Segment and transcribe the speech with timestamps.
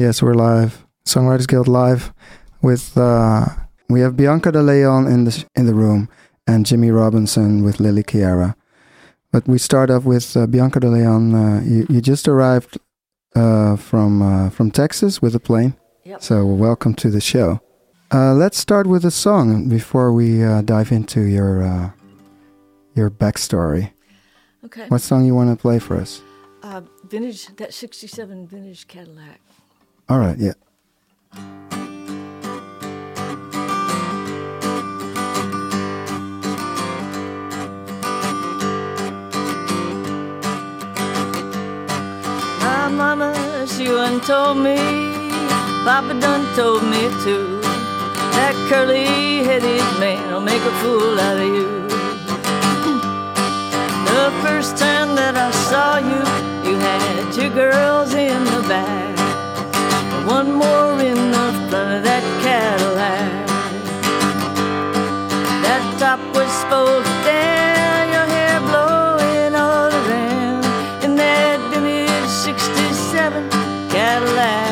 [0.00, 0.86] Yes, we're live.
[1.04, 2.14] Songwriters Guild live
[2.62, 3.44] with uh,
[3.90, 6.08] we have Bianca De Leon in the in the room
[6.46, 8.56] and Jimmy Robinson with Lily Chiara.
[9.30, 11.34] But we start off with uh, Bianca De Leon.
[11.34, 12.78] Uh, you, you just arrived
[13.36, 15.76] uh, from uh, from Texas with a plane.
[16.04, 16.22] Yep.
[16.22, 17.60] So welcome to the show.
[18.10, 21.90] Uh, let's start with a song before we uh, dive into your uh,
[22.94, 23.92] your backstory.
[24.64, 24.88] Okay.
[24.88, 26.22] What song you want to play for us?
[26.62, 29.40] Uh, vintage, that 67 vintage Cadillac.
[30.10, 30.54] All right, yeah.
[42.58, 44.74] My mama, she done told me,
[45.84, 47.60] Papa done told me too.
[48.34, 51.86] That curly headed man will make a fool out of you.
[54.10, 56.22] The first time that I saw you,
[56.68, 59.09] you had two girls in the back,
[60.30, 63.30] one more in the front of that Cadillac.
[65.64, 70.64] That top was folded down, your hair blowing all around
[71.04, 73.50] in that vintage 67
[73.90, 74.70] Cadillac.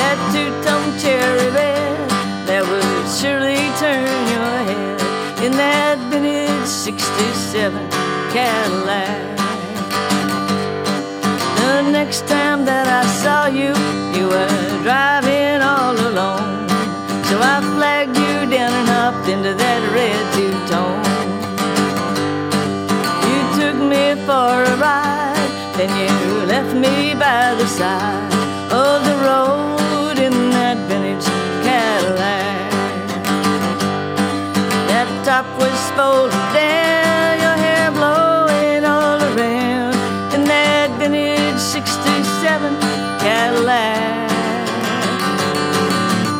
[0.00, 2.10] That two-tone cherry red
[2.48, 7.78] that would surely turn your head in that vintage 67
[8.34, 9.33] Cadillac.
[11.94, 13.72] Next time that I saw you,
[14.18, 16.68] you were driving all alone.
[17.28, 21.06] So I flagged you down and hopped into that red two-tone.
[23.30, 26.10] You took me for a ride, then you
[26.52, 28.32] left me by the side
[28.82, 31.28] of the road in that vintage
[31.64, 32.70] Cadillac.
[34.90, 36.83] That top was folded down,
[43.74, 44.28] Cadillac.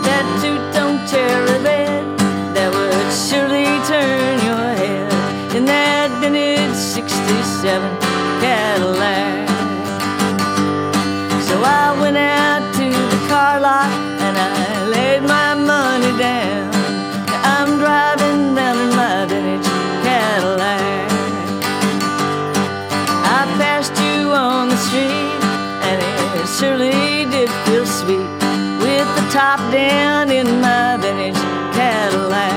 [0.06, 2.18] That two-tone a red
[2.54, 8.03] that would surely turn your head in that vintage 67
[29.34, 31.34] top down in my vintage
[31.74, 32.52] Cadillac.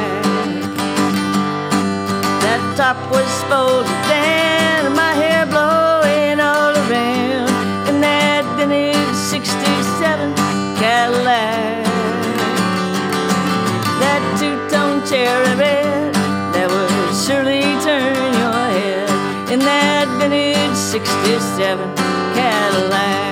[2.43, 7.49] That top was folded down and my hair blowing all around
[7.89, 10.35] in that vintage 67
[10.77, 11.83] Cadillac.
[13.97, 16.13] That two-tone cherry red
[16.53, 21.95] that would surely turn your head in that vintage 67
[22.37, 23.26] Cadillac.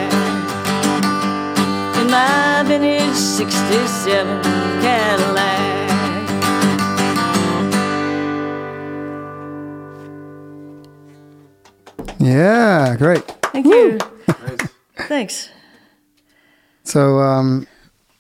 [2.16, 4.42] In my vintage 67
[4.82, 5.60] Cadillac.
[12.20, 13.22] Yeah, great.
[13.52, 13.98] Thank you.
[15.10, 15.50] Thanks.
[16.84, 17.68] So, um,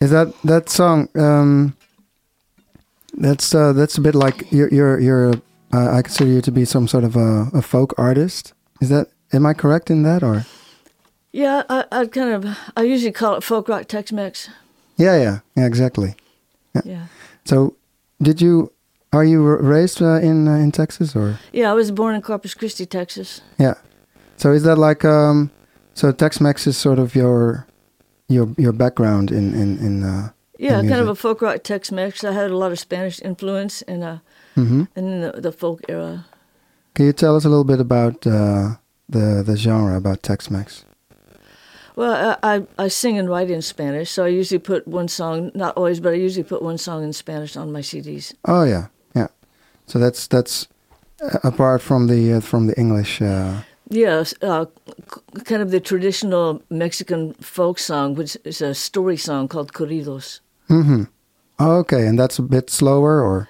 [0.02, 1.08] is that that song?
[1.16, 1.78] Um,
[3.14, 5.34] that's uh, that's a bit like you're you're, you're
[5.74, 8.54] uh, I consider you to be some sort of a, a folk artist.
[8.82, 10.46] Is that am I correct in that or?
[11.36, 14.50] Yeah, I, I kind of, I usually call it folk rock Tex-Mex.
[14.96, 16.16] Yeah, yeah, yeah, exactly.
[16.86, 17.08] Yeah.
[17.44, 17.76] So,
[18.22, 18.72] did you
[19.12, 21.38] are you raised uh, in uh, in Texas or?
[21.52, 23.42] Yeah, I was born in Corpus Christi, Texas.
[23.60, 23.76] Yeah.
[24.38, 25.50] So is that like um?
[25.94, 27.66] So Tex-Mex is sort of your
[28.28, 30.04] your your background in in in.
[30.04, 30.30] Uh,
[30.60, 32.24] Yeah, in kind of a folk rock Tex-Mex.
[32.24, 34.18] I had a lot of Spanish influence in uh,
[34.56, 34.88] Mhm.
[34.96, 36.24] in the, the folk era.
[36.94, 38.76] Can you tell us a little bit about uh,
[39.12, 40.86] the the genre about Tex-Mex?
[41.96, 45.78] Well, I, I sing and write in Spanish, so I usually put one song, not
[45.78, 48.34] always, but I usually put one song in Spanish on my CDs.
[48.44, 49.28] Oh yeah, yeah.
[49.88, 50.68] So that's that's
[51.22, 53.22] uh, apart from the uh, from the English.
[53.22, 54.66] Uh, Yeah, uh,
[55.46, 60.42] kind of the traditional Mexican folk song, which is a story song called corridos.
[60.70, 61.04] Mm-hmm.
[61.60, 63.48] Okay, and that's a bit slower, or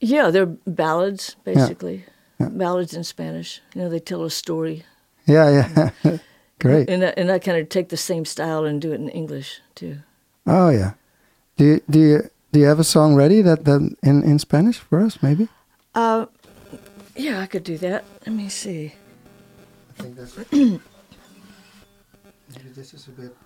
[0.00, 2.04] Yeah, they're ballads basically.
[2.40, 2.48] Yeah.
[2.50, 3.60] Ballads in Spanish.
[3.74, 4.82] You know, they tell a story.
[5.28, 5.68] yeah,
[6.04, 6.18] yeah.
[6.58, 6.88] Great.
[6.88, 9.60] And I, and I kind of take the same style and do it in English
[9.74, 9.98] too.
[10.46, 10.92] Oh yeah.
[11.56, 14.78] Do you, do you do you have a song ready that that in in Spanish
[14.78, 15.48] for us maybe?
[15.94, 16.26] Uh,
[17.14, 18.04] yeah, I could do that.
[18.26, 18.94] Let me see.
[19.98, 20.36] I think that's.
[20.52, 20.80] maybe
[22.74, 23.36] this is a bit.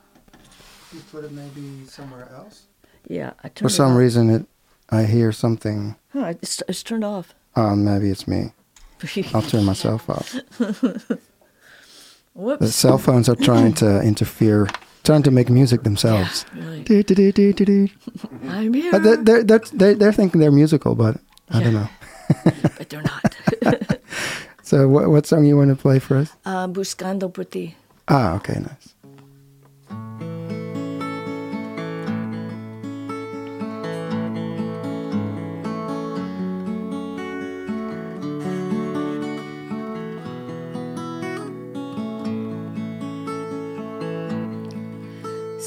[0.92, 2.66] You put it maybe somewhere else.
[3.08, 4.46] Yeah, I turned For some reason, it.
[4.90, 5.96] I hear something.
[6.12, 7.34] Huh, it's, it's turned off.
[7.54, 8.52] Oh, maybe it's me.
[9.34, 10.34] I'll turn myself off.
[12.35, 14.69] The cell phones are trying to interfere,
[15.05, 16.47] trying to make music themselves.
[16.55, 16.82] Really.
[16.85, 17.88] Do, do, do, do, do.
[18.49, 18.91] I'm here.
[18.93, 21.17] But they're, they're, they're, they're, they're thinking they're musical, but
[21.50, 21.88] I don't know.
[22.79, 23.35] but they're not.
[24.62, 26.31] So, what, what song you want to play for us?
[26.47, 27.75] uh, Buscando por ti.
[28.06, 28.94] Ah, okay, nice.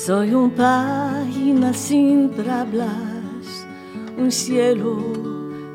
[0.05, 3.65] Soy un página sin palabras,
[4.17, 4.97] un cielo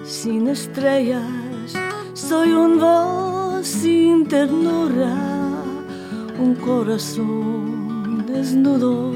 [0.05, 1.73] sin estrellas.
[2.13, 5.17] Soy un voz sin ternura,
[6.39, 9.15] un corazón desnudo.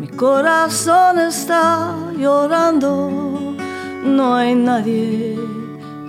[0.00, 3.56] Mi corazón está llorando,
[4.04, 5.38] no hay nadie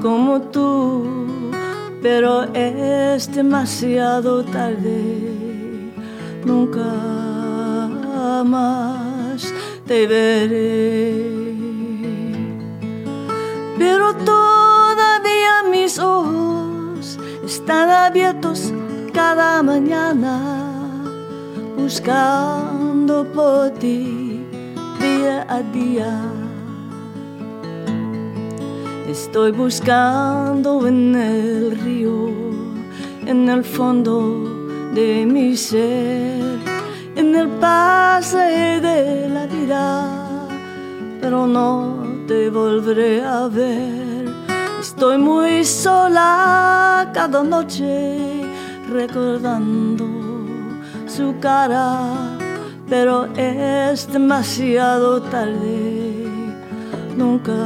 [0.02, 1.30] como tú,
[2.02, 5.22] pero es demasiado tarde.
[6.44, 7.27] Nunca
[8.44, 9.54] más
[9.86, 11.56] te veré.
[13.78, 18.74] Pero todavía mis ojos están abiertos
[19.14, 20.36] cada mañana,
[21.78, 24.46] buscando por ti
[25.00, 26.22] día a día.
[29.08, 32.30] Estoy buscando en el río,
[33.26, 34.58] en el fondo
[34.94, 36.60] de mi ser,
[37.28, 39.86] en el pase de la vida,
[41.20, 41.98] pero no
[42.28, 44.26] te volveré a ver.
[44.80, 48.46] Estoy muy sola cada noche
[48.90, 50.06] recordando
[51.06, 52.14] su cara,
[52.88, 56.30] pero es demasiado tarde.
[57.18, 57.60] Nunca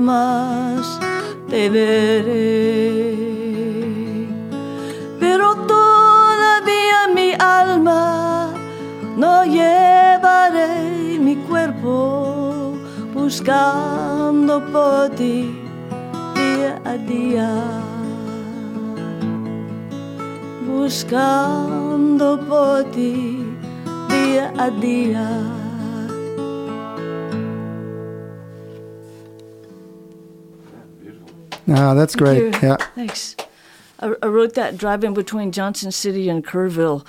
[0.00, 1.00] más
[1.48, 3.33] te veré.
[9.16, 12.76] No llevaré mi cuerpo
[13.12, 15.54] buscando por ti
[16.34, 17.50] día a día.
[20.66, 23.44] Buscando por ti
[24.08, 25.64] día a día.
[31.68, 32.38] Ah, that's great.
[32.38, 32.50] you.
[32.62, 32.76] Yeah.
[32.94, 33.36] Thanks.
[34.00, 37.06] I, I wrote that driving between Johnson City and Kerrville,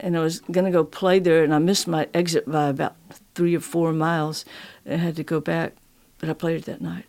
[0.00, 2.94] and I was going to go play there, and I missed my exit by about
[3.34, 4.44] three or four miles.
[4.84, 5.72] And I had to go back,
[6.18, 7.04] but I played it that night.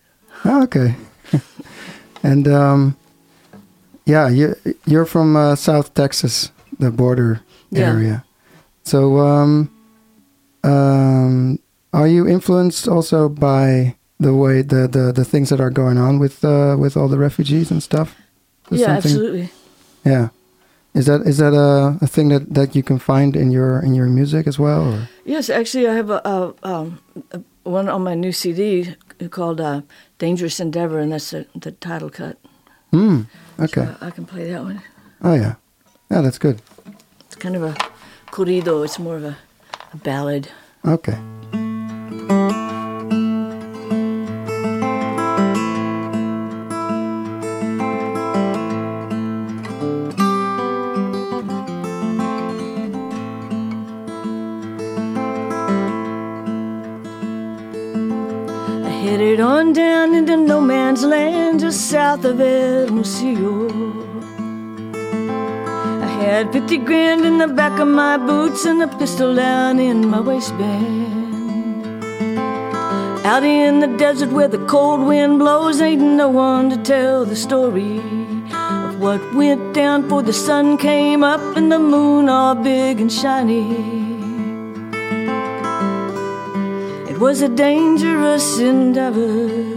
[0.46, 0.96] Oh, okay.
[2.24, 2.98] and um,
[4.06, 4.56] yeah, you
[4.86, 7.42] you're from uh, South Texas, the border
[7.72, 7.92] Yeah.
[7.92, 8.24] area.
[8.84, 9.70] So, um,
[10.64, 11.60] um,
[11.94, 16.20] are you influenced also by the way the, the, the things that are going on
[16.20, 18.16] with uh, with all the refugees and stuff?
[18.72, 19.50] Is yeah, absolutely.
[20.06, 20.30] Yeah.
[20.94, 23.94] Is that is that a, a thing that, that you can find in your in
[23.94, 24.94] your music as well?
[24.94, 25.10] Or?
[25.24, 27.00] Yes, actually, I have a, a, um,
[27.32, 28.96] a one on my new CD
[29.30, 29.82] called uh,
[30.18, 32.38] "Dangerous Endeavor," and that's the, the title cut.
[32.92, 33.22] Hmm.
[33.60, 33.86] Okay.
[33.86, 34.82] So I can play that one.
[35.22, 35.56] Oh yeah.
[36.10, 36.62] Yeah, that's good.
[37.26, 37.76] It's kind of a
[38.32, 38.84] corrido.
[38.84, 39.38] It's more of a,
[39.94, 40.50] a ballad.
[40.86, 41.18] Okay.
[62.20, 63.70] South of Hermosillo.
[66.02, 70.10] I had 50 grand in the back of my boots and a pistol down in
[70.10, 72.04] my waistband.
[73.26, 77.36] Out in the desert where the cold wind blows, ain't no one to tell the
[77.36, 78.00] story
[78.52, 83.12] of what went down for the sun came up and the moon all big and
[83.12, 83.66] shiny.
[87.10, 89.69] It was a dangerous endeavor.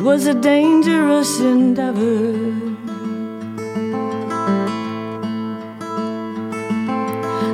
[0.00, 2.32] It was a dangerous endeavor.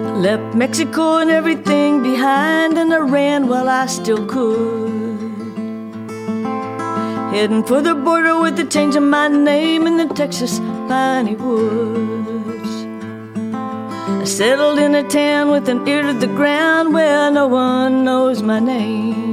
[0.06, 5.18] I left Mexico and everything behind, and I ran while I still could.
[7.34, 12.72] Heading for the border with the change of my name in the Texas piney woods.
[14.22, 18.40] I settled in a town with an ear to the ground where no one knows
[18.40, 19.25] my name.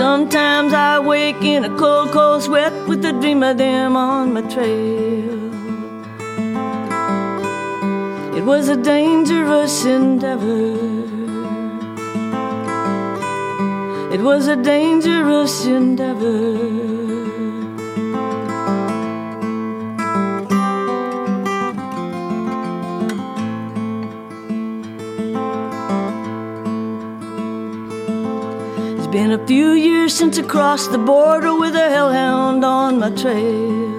[0.00, 4.40] Sometimes I wake in a cold, cold sweat with a dream of them on my
[4.40, 5.52] trail.
[8.34, 10.78] It was a dangerous endeavor.
[14.10, 16.89] It was a dangerous endeavor.
[29.10, 33.90] Been a few years since I crossed the border with a hellhound on my trail.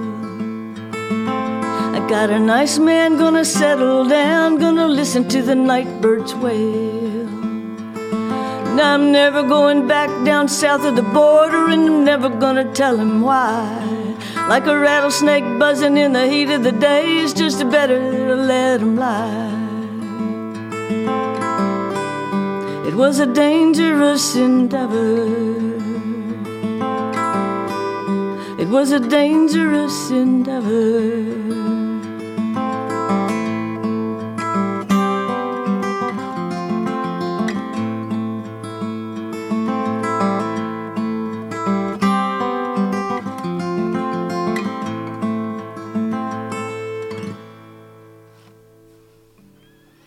[1.96, 7.27] I got a nice man gonna settle down, gonna listen to the night birds wail.
[8.70, 12.96] And I'm never going back down south of the border, and I'm never gonna tell
[12.96, 13.65] him why.
[14.48, 18.80] Like a rattlesnake buzzing in the heat of the day, it's just better to let
[18.80, 19.40] him lie.
[23.01, 25.25] Was a dangerous endeavor.
[28.60, 31.10] It was a dangerous endeavor.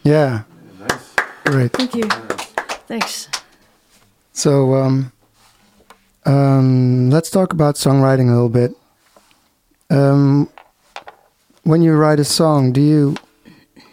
[0.04, 0.44] Yeah.
[0.78, 1.14] Nice.
[1.44, 1.72] Great.
[1.72, 2.33] Thank you.
[2.86, 3.28] Thanks.
[4.32, 5.12] So um,
[6.26, 8.72] um, let's talk about songwriting a little bit.
[9.90, 10.48] Um,
[11.62, 13.14] when you write a song, do you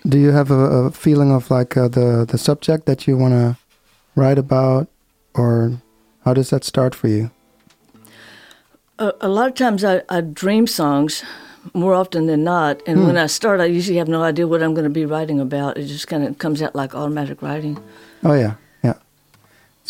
[0.08, 3.34] do you have a, a feeling of like uh, the the subject that you want
[3.34, 3.58] to
[4.16, 4.88] write about,
[5.36, 5.82] or
[6.26, 7.32] how does that start for you?
[9.00, 11.24] A, a lot of times I, I dream songs
[11.74, 14.74] more often than not, and when I start, I usually have no idea what I'm
[14.74, 15.78] going to be writing about.
[15.78, 17.78] It just kind of comes out like automatic writing.
[18.24, 18.56] Oh yeah.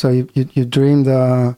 [0.01, 1.55] So you you, you dream the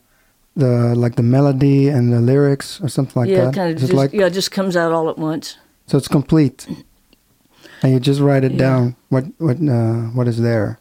[0.58, 3.54] the like the melody and the lyrics or something like yeah, that.
[3.54, 5.58] kind of Is just like yeah, it just comes out all at once.
[5.88, 6.68] so it's complete,
[7.82, 8.66] and you just write it Yeah.
[8.66, 8.96] down.
[9.08, 10.78] What what uh, what is there?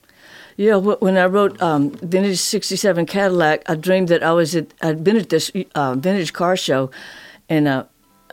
[0.57, 0.77] Yeah,
[1.07, 5.17] when I wrote um, Vintage '67 Cadillac, I dreamed that I was at I'd been
[5.17, 6.91] at this uh, vintage car show,
[7.49, 7.85] and uh,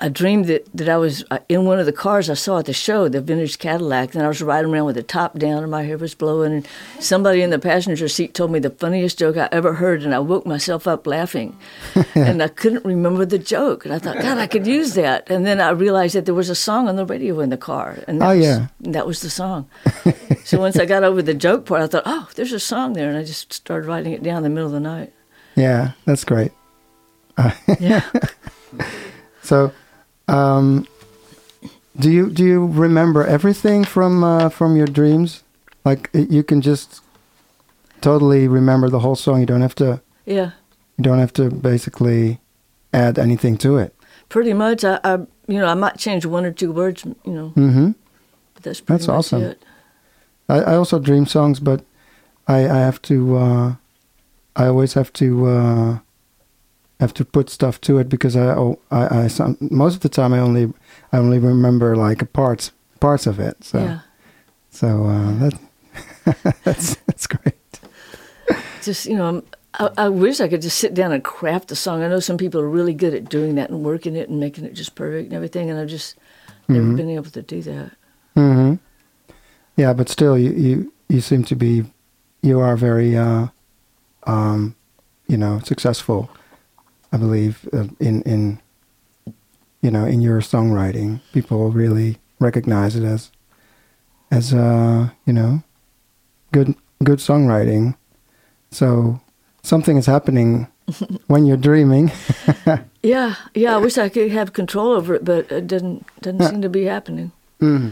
[0.02, 2.66] I dreamed that, that I was uh, in one of the cars I saw at
[2.66, 5.70] the show, the vintage Cadillac, and I was riding around with the top down and
[5.72, 6.68] my hair was blowing, and
[7.00, 10.20] somebody in the passenger seat told me the funniest joke I ever heard, and I
[10.20, 11.58] woke myself up laughing,
[12.16, 15.46] and I couldn't remember the joke, and I thought, God, I could use that, and
[15.46, 18.22] then I realized that there was a song on the radio in the car, and
[18.22, 18.68] that Oh, was, yeah.
[18.82, 19.68] that was the song.
[20.46, 23.10] so once I got over the joke part, I thought, oh, there's a song there,
[23.10, 25.14] and I just started writing it down in the middle of the night.
[25.56, 26.52] Yeah, that's great.
[27.80, 28.04] Yeah.
[29.44, 29.72] So,
[30.30, 30.88] um,
[31.98, 35.44] do you do you remember everything from uh, from your dreams?
[35.86, 37.02] Like you can just
[38.02, 39.40] totally remember the whole song.
[39.40, 40.02] You don't have to.
[40.26, 40.52] yeah.
[40.98, 42.40] You don't have to basically
[42.94, 43.96] add anything to it.
[44.28, 45.14] Pretty much, I, I,
[45.48, 47.92] you know, I might change one or two words, you know, Mm-hmm.
[48.54, 49.44] but that's pretty That's much awesome.
[49.44, 49.64] it.
[50.50, 51.86] I, I also dream songs, but
[52.50, 53.38] I I have to.
[53.38, 53.76] Uh,
[54.58, 55.46] I always have to.
[55.48, 56.00] Uh,
[57.00, 60.10] have to put stuff to it because I, oh, I, I some, most of the
[60.10, 60.74] time I only
[61.14, 63.64] I only remember like parts parts of it.
[63.64, 64.00] So Yeah.
[64.70, 67.56] so uh, that that's that's great.
[68.82, 69.44] Just, you know, I'm-
[69.76, 72.02] I, I wish I could just sit down and craft a song.
[72.02, 74.66] I know some people are really good at doing that and working it and making
[74.66, 76.16] it just perfect and everything, and I've just
[76.68, 76.98] never Mhm.
[76.98, 77.92] been able to do that.
[78.34, 78.74] hmm
[79.78, 81.86] Yeah, but still, you, you you seem to be
[82.42, 83.48] you are very uh,
[84.26, 84.76] um,
[85.28, 86.30] you know successful.
[87.12, 88.60] I believe uh, in in
[89.82, 93.32] you know in your songwriting, people really recognize it as
[94.32, 95.64] as uh, you know
[96.52, 97.96] good good songwriting.
[98.72, 99.20] So
[99.64, 100.68] something is happening
[101.28, 102.12] when you're dreaming.
[103.02, 103.76] Yeah, yeah.
[103.76, 106.84] I wish I could have control over it, but it doesn't doesn't seem to be
[106.84, 107.32] happening.
[107.62, 107.92] Mhm.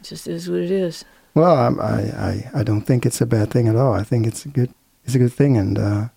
[0.00, 1.04] It just is what it is.
[1.34, 3.92] Well, I, I I don't think it's a bad thing at all.
[3.92, 4.70] I think it's a good
[5.04, 6.08] it's a good thing, and uh,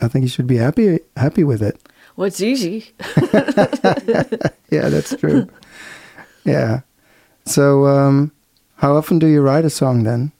[0.00, 1.78] I think you should be happy happy with it.
[2.16, 2.92] Well, it's easy.
[4.70, 5.48] Yeah, that's true.
[6.44, 6.80] yeah.
[7.44, 8.32] So, um,
[8.76, 10.32] how often do you write a song then?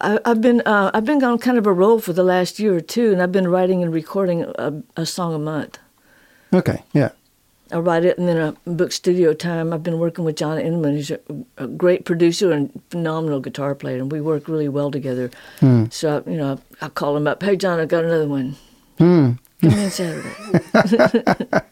[0.00, 2.76] I, I've been uh, I've been on kind of a roll for the last year
[2.76, 5.78] or two, and I've been writing and recording a, a song a month.
[6.52, 6.82] Okay.
[6.92, 7.10] Yeah.
[7.70, 9.74] I write it and then I book studio time.
[9.74, 10.92] I've been working with John Inmon.
[10.94, 11.20] who's a,
[11.58, 15.30] a great producer and phenomenal guitar player, and we work really well together.
[15.60, 15.84] Hmm.
[15.90, 17.42] So, you know, I call him up.
[17.42, 18.56] Hey, John, I got another one.
[18.98, 19.32] Hmm.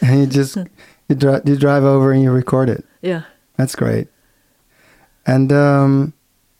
[0.00, 0.56] And you just
[1.08, 2.84] you drive you drive over and you record it.
[3.02, 3.22] yeah.
[3.56, 4.06] That's great.
[5.26, 6.12] And um,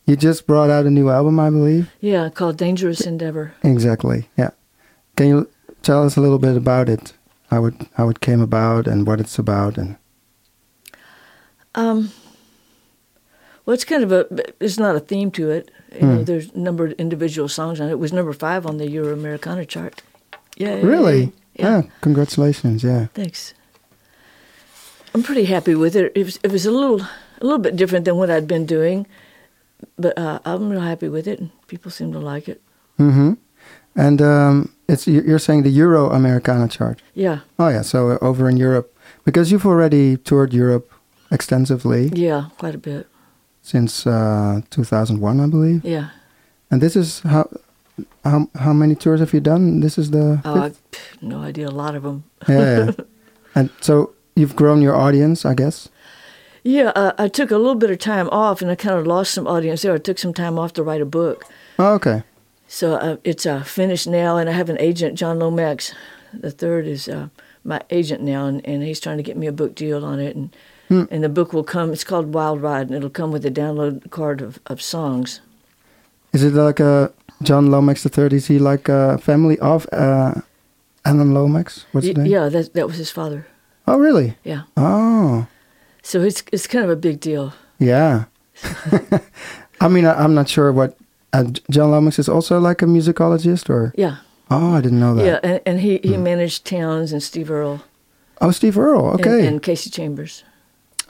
[0.04, 1.92] you just brought out a new album, I believe.
[2.00, 3.54] Yeah, called Dangerous Endeavor.
[3.62, 4.28] Exactly.
[4.36, 4.50] Yeah.
[5.16, 5.48] Can you
[5.82, 7.12] tell us a little bit about it?
[7.50, 9.96] How it how it came about and what it's about and
[11.74, 12.10] Um,
[13.64, 14.26] well, it's kind of a,
[14.60, 15.70] it's not a theme to it.
[15.94, 17.92] You know, there's a number of individual songs on it.
[17.92, 20.02] It was number five on the Euro Americana chart.
[20.56, 20.80] Yeah.
[20.82, 21.82] really Yeah.
[21.84, 23.54] Ah, congratulations yeah Thanks.
[25.14, 26.12] I'm pretty happy with it.
[26.14, 27.00] It was, it was a little
[27.40, 29.06] a little bit different than what I'd been doing,
[29.96, 32.60] but uh, I'm real happy with it, and people seem to like it.
[32.98, 33.34] Mm-hmm.
[33.96, 37.00] And um, it's you- you're saying the Euro Americana chart.
[37.14, 40.90] Yeah, Oh yeah, so uh, over in Europe, because you've already toured Europe
[41.30, 43.06] extensively yeah, quite a bit.
[43.68, 45.84] Since uh, 2001, I believe.
[45.84, 46.08] Yeah.
[46.70, 47.44] And this is how
[48.24, 49.80] how how many tours have you done?
[49.80, 51.68] This is the Oh, pff, no idea.
[51.68, 52.22] A lot of them.
[52.48, 52.90] yeah, yeah.
[53.54, 55.88] and so you've grown your audience, I guess.
[56.64, 59.32] Yeah, uh, I took a little bit of time off, and I kind of lost
[59.32, 59.94] some audience there.
[59.94, 61.44] I took some time off to write a book,
[61.78, 62.22] Oh, okay.
[62.66, 64.36] so uh, it's uh, finished now.
[64.38, 65.94] And I have an agent, John Lomax,
[66.32, 67.28] the third is uh,
[67.64, 70.36] my agent now, and, and he's trying to get me a book deal on it.
[70.36, 70.50] And
[70.88, 71.04] Hmm.
[71.10, 71.92] and the book will come.
[71.92, 75.40] It's called Wild Ride, and it'll come with a download card of, of songs.
[76.32, 78.32] Is it like a John Lomax the third?
[78.32, 80.34] Is he like a family of uh,
[81.04, 81.84] Alan Lomax?
[81.92, 82.26] What's Y- his name?
[82.26, 83.46] yeah, that that was his father.
[83.86, 84.36] Oh, really?
[84.44, 85.46] Yeah, Oh,
[86.02, 87.52] so it's it's kind of a big deal.
[87.78, 88.24] yeah.
[89.80, 90.96] I mean, I, I'm not sure what.
[91.32, 94.16] Uh, John Lomax is also like a musicologist, or Yeah,
[94.50, 95.24] oh, I didn't know that.
[95.26, 96.22] yeah, and, and he, he Hmm.
[96.22, 97.80] managed Townes and Steve Earle
[98.40, 99.10] Oh, Steve Earle.
[99.12, 99.46] and- Okay.
[99.46, 100.44] and Kasey Chambers.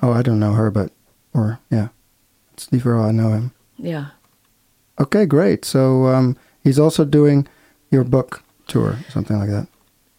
[0.03, 0.91] Oh, I don't know her, but
[1.35, 1.89] or yeah,
[2.57, 3.05] Steve Earle.
[3.05, 3.53] I know him.
[3.77, 4.07] Yeah.
[5.01, 5.65] Okay, great.
[5.65, 7.47] So um, he's also doing
[7.91, 9.69] your book tour, something like that.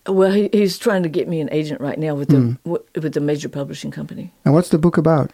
[0.07, 2.53] Well, he, he's trying to get me an agent right now with the Hmm.
[2.65, 4.33] w- with the major publishing company.
[4.45, 5.31] And what's the book about?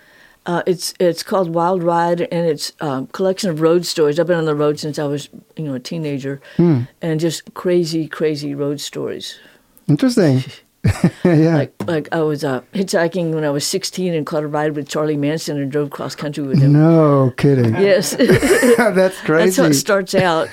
[0.47, 4.19] Uh, it's it's called Wild Ride, and it's a collection of road stories.
[4.19, 6.81] I've been on the road since I was you know a teenager, Hmm.
[7.01, 9.39] and just crazy, crazy road stories.
[9.87, 10.43] Interesting.
[11.23, 11.55] yeah.
[11.55, 14.87] Like like I was uh, hitchhiking when I was 16 and caught a ride with
[14.87, 16.73] Charlie Manson and drove cross country with him.
[16.73, 17.75] no kidding.
[17.81, 18.15] Yes,
[18.77, 19.45] that's crazy.
[19.45, 20.47] that's how it starts out.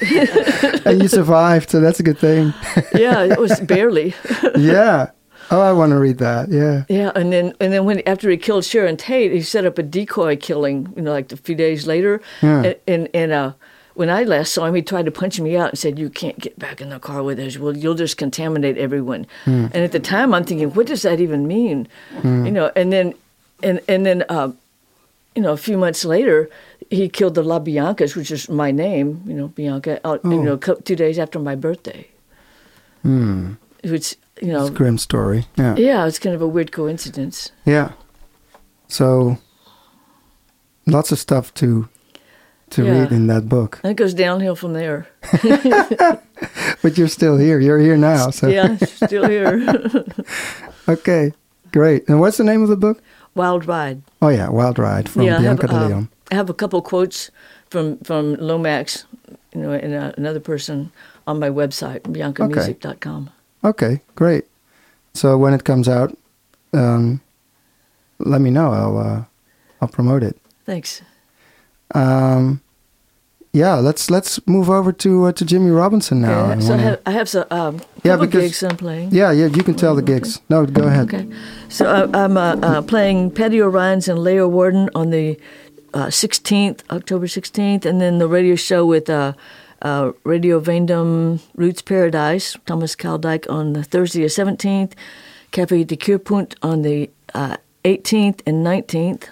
[0.87, 2.53] and you survived, so that's a good thing.
[2.95, 4.15] yeah, it was barely.
[4.57, 5.11] yeah.
[5.51, 6.49] Oh, I want to read that.
[6.51, 6.85] Yeah.
[6.89, 9.83] Yeah, and then and then when after he killed Sharon Tate, he set up a
[9.83, 10.91] decoy killing.
[10.97, 12.63] You know, like a few days later, Yeah.
[12.63, 13.53] and and, and uh,
[13.95, 16.39] when I last saw him, he tried to punch me out and said, "You can't
[16.39, 17.59] get back in the car with us.
[17.59, 19.67] Well, you'll just contaminate everyone." Hmm.
[19.73, 21.89] And at the time, I'm thinking, "What does that even mean?"
[22.23, 23.15] You know, and then
[23.63, 24.53] and and then uh,
[25.37, 26.49] you know, a few months later,
[26.91, 29.23] he killed the La Biancas, which is my name.
[29.27, 30.01] You know, Bianca.
[30.05, 30.43] You Oh.
[30.43, 32.07] know, cou- two days after my birthday,
[33.03, 33.53] Hmm.
[33.85, 35.47] which you know, It's a grim story.
[35.57, 35.77] Yeah.
[35.77, 37.53] yeah, it's kind of a weird coincidence.
[37.65, 37.93] Yeah.
[38.89, 39.39] So
[40.87, 41.89] lots of stuff to
[42.73, 43.01] to Yeah.
[43.01, 43.81] read in that book.
[43.85, 45.07] It goes downhill from there.
[46.83, 47.61] But you're still here.
[47.61, 48.31] You're here now.
[48.31, 49.63] So Yeah, still here.
[50.89, 51.33] okay.
[51.73, 52.09] Great.
[52.09, 53.01] And what's the name of the book?
[53.35, 54.03] Wild Ride.
[54.21, 56.09] Oh yeah, Wild Ride from yeah, I have, Bianca de um, Leon.
[56.31, 57.31] I have a couple quotes
[57.71, 59.05] from from Lomax,
[59.55, 60.91] you know, and uh, another person
[61.27, 63.31] on my website, biancamusic.com.
[63.65, 64.45] Okay, great.
[65.15, 66.17] So when it comes out,
[66.73, 67.21] um,
[68.19, 68.73] let me know.
[68.73, 69.25] I'll uh,
[69.81, 70.37] I'll promote it.
[70.67, 71.03] Thanks.
[71.95, 72.61] Um,
[73.53, 76.47] yeah, let's let's move over to uh, to Jimmy Robinson now.
[76.51, 79.11] Okay, I so I have, I have some um, Yeah, because- gigs I'm playing.
[79.13, 80.41] yeah, yeah, you can tell the gigs.
[80.49, 81.13] No, go ahead.
[81.13, 81.27] Okay,
[81.69, 85.39] so I, I'm uh, uh, playing Patty O'Ryan's and Leeuwarden on the
[85.95, 89.35] uh, 16th, October 16th, and then the radio show with uh,
[89.83, 94.93] uh, Radio Veendam Roots Paradise, Thomas Kaldyke on the Thursday the 17th,
[95.51, 99.25] Cafe de Keurpunt on the uh, 18th and 19th,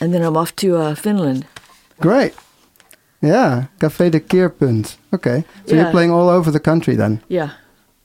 [0.00, 1.46] and then I'm off to uh, Finland.
[1.98, 2.32] Great.
[3.26, 4.96] Yeah, Café de Keerpunt.
[5.12, 5.82] Okay, so Yeah.
[5.82, 7.20] you're playing all over the country then.
[7.28, 7.50] Yeah,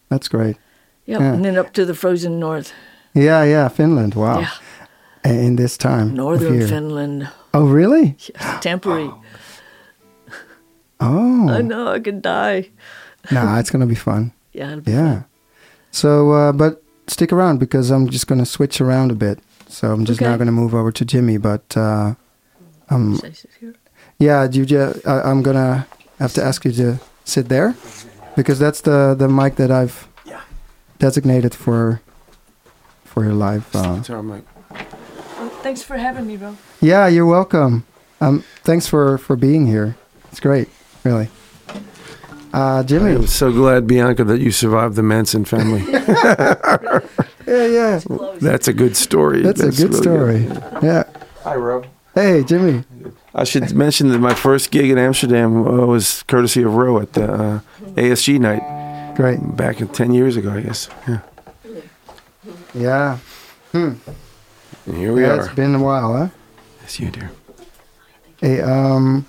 [0.09, 0.57] That's great.
[1.05, 1.19] yep.
[1.21, 1.33] Yeah.
[1.33, 2.71] and then up to the frozen north.
[3.13, 4.13] Yeah, yeah, Finland.
[4.15, 4.39] Wow.
[4.39, 6.67] Yeah, In this time northern.
[6.67, 7.27] Finland.
[7.53, 8.15] Oh, really?
[8.19, 9.11] Yes, Tampere.
[10.99, 12.69] Oh, I know I could die.
[13.31, 14.31] nah, it's gonna be fun.
[14.53, 15.23] Yeah, it'll be Yeah.
[15.91, 19.39] So, uh, but stick around because I'm just gonna switch around a bit.
[19.67, 21.37] So I'm just now gonna move over to Jimmy.
[21.37, 22.13] But uh,
[22.89, 23.19] um.
[24.21, 25.87] Yeah, you ju- I, I'm gonna
[26.19, 27.75] have to ask you to sit there
[28.35, 30.07] because that's the the mic that I've
[30.99, 31.99] designated for
[33.03, 33.65] for your live.
[33.75, 34.43] Uh, It's mic.
[34.69, 36.55] Well, thanks for having me, bro.
[36.79, 37.83] yeah, you're welcome.
[38.21, 39.95] Um, thanks for for being here.
[40.31, 40.69] It's great,
[41.03, 41.27] really.
[42.53, 43.13] Uh, Jimmy.
[43.15, 45.81] I'm so glad, Bianca, that you survived the Manson family.
[47.47, 47.99] Yeah, yeah.
[48.39, 49.41] That's a good story.
[49.41, 50.41] That's, a good really story.
[50.81, 51.03] Yeah.
[51.43, 51.83] Hi, Ro.
[52.13, 52.83] Hey, Jimmy.
[53.33, 57.13] I should mention that my first gig in Amsterdam uh, was courtesy of Ro at
[57.13, 57.59] the uh,
[57.95, 59.39] ASG night Great.
[59.55, 60.89] back in 10 years ago, I guess.
[61.07, 61.19] Yeah.
[62.73, 63.17] Yeah.
[63.71, 63.93] Hmm.
[64.85, 65.45] And here we yeah, are.
[65.45, 66.27] it's been a while, huh?
[66.81, 67.21] Yes, you do.
[68.41, 69.25] Hey, um,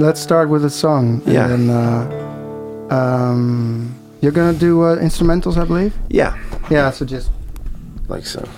[0.00, 1.22] let's start with a song.
[1.26, 1.48] Yeah.
[1.48, 5.94] And then, uh, um, you're gonna do uh, instrumentals, I believe.
[6.08, 6.36] Yeah,
[6.70, 6.90] Yeah.
[6.90, 7.30] So just
[8.08, 8.48] like so.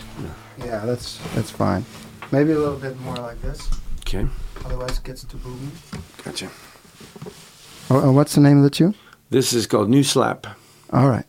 [0.58, 1.84] yeah, that's that's fine.
[2.32, 3.68] Maybe a little bit more like this.
[4.00, 4.26] Okay,
[4.64, 5.70] Otherwise, it gets too boomy.
[6.24, 6.50] gotcha.
[7.90, 8.94] Oh, what's the name of the tune?
[9.30, 10.46] This is called New Slap.
[10.92, 11.24] All right.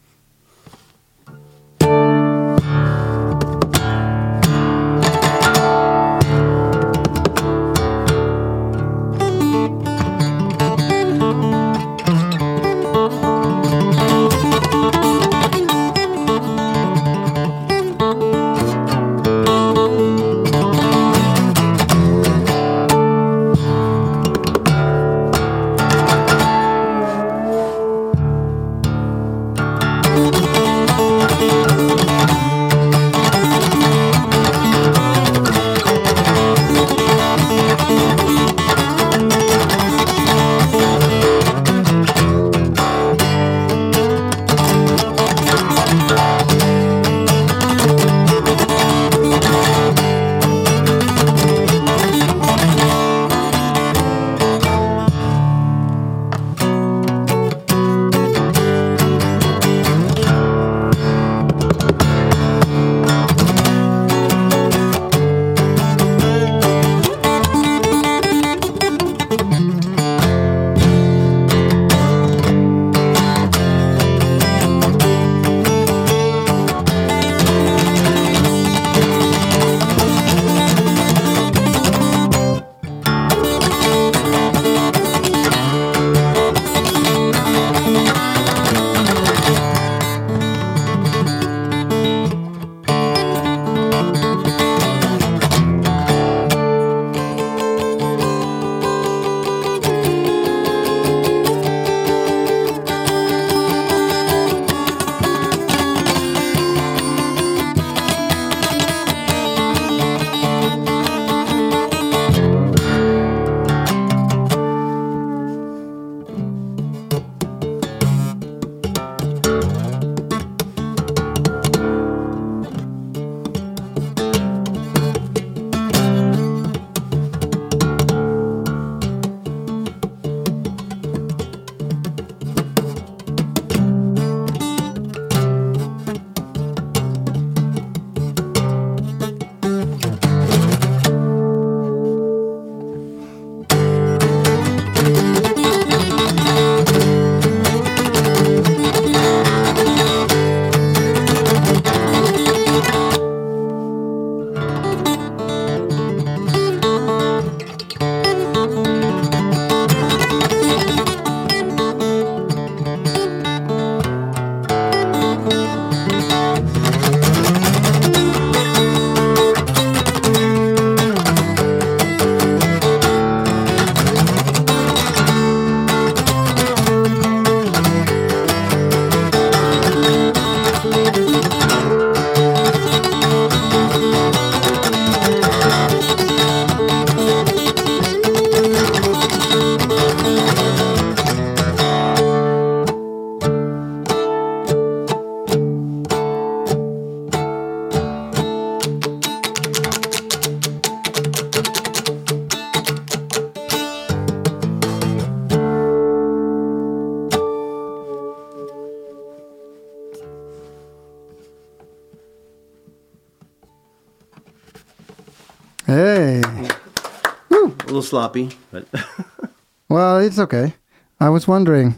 [218.08, 218.86] Sloppy, but
[219.89, 220.74] Well, it's okay.
[221.20, 221.96] I was wondering,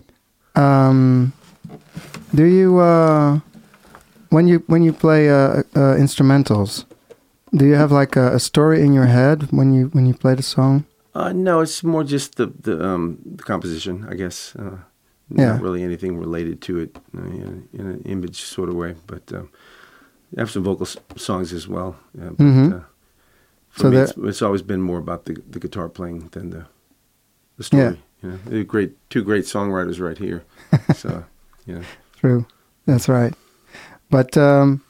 [0.56, 1.32] um,
[2.36, 3.40] do you uh,
[4.30, 6.86] when you when you play uh, uh, instrumentals,
[7.52, 10.36] do you have like a, a story in your head when you when you play
[10.36, 10.84] the song?
[11.16, 14.56] uh, no, it's more just the the, um, the composition, I guess.
[14.56, 14.78] Uh,
[15.38, 15.52] Yeah.
[15.54, 19.32] Not really anything related to it uh, in, in an image sort of way, but
[19.34, 19.50] um,
[20.38, 21.94] I have some vocal s- songs as well.
[22.18, 22.84] Uh, but, Mhm.
[23.70, 26.66] For So me, it's, it's always been more about the the guitar playing than the
[27.58, 27.84] the story.
[27.84, 27.94] Yeah.
[28.24, 30.44] You know, great, two great songwriters right here.
[30.94, 31.24] so,
[31.76, 31.82] know,
[32.18, 32.46] True,
[32.86, 33.34] that's right.
[34.10, 34.82] But um,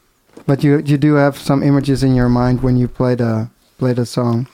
[0.48, 3.94] but you you do have some images in your mind when you play the play
[3.94, 4.48] the song.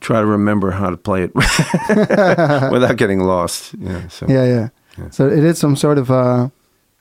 [0.00, 1.34] try to remember how to play it
[2.72, 3.74] without getting lost.
[3.78, 4.08] Yeah.
[4.08, 4.26] So.
[4.28, 4.68] Yeah, yeah.
[4.96, 5.10] Yeah.
[5.10, 6.48] So it is some sort of uh,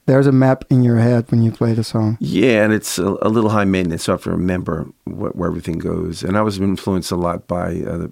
[0.07, 2.17] there's a map in your head when you play the song.
[2.19, 5.47] Yeah, and it's a, a little high maintenance, so I have to remember what, where
[5.49, 6.23] everything goes.
[6.23, 8.11] And I was influenced a lot by uh, the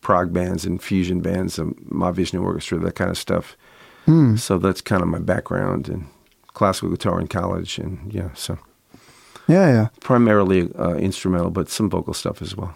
[0.00, 3.56] prog bands and fusion bands, um, Mahavishnu Orchestra, that kind of stuff.
[4.04, 4.36] Hmm.
[4.36, 6.06] So that's kind of my background in
[6.48, 8.58] classical guitar in college, and yeah, so
[9.48, 9.88] Yeah, yeah.
[10.00, 12.74] primarily uh, instrumental, but some vocal stuff as well.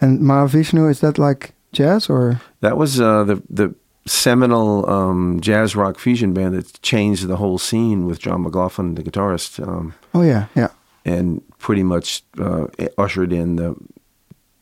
[0.00, 2.40] And Mahavishnu is that like jazz or?
[2.60, 3.74] That was uh, the the
[4.06, 9.02] seminal um, jazz rock fusion band that changed the whole scene with John McLaughlin, the
[9.02, 10.68] guitarist, um, Oh yeah, yeah.
[11.04, 12.66] and pretty much uh,
[12.96, 13.74] ushered in the,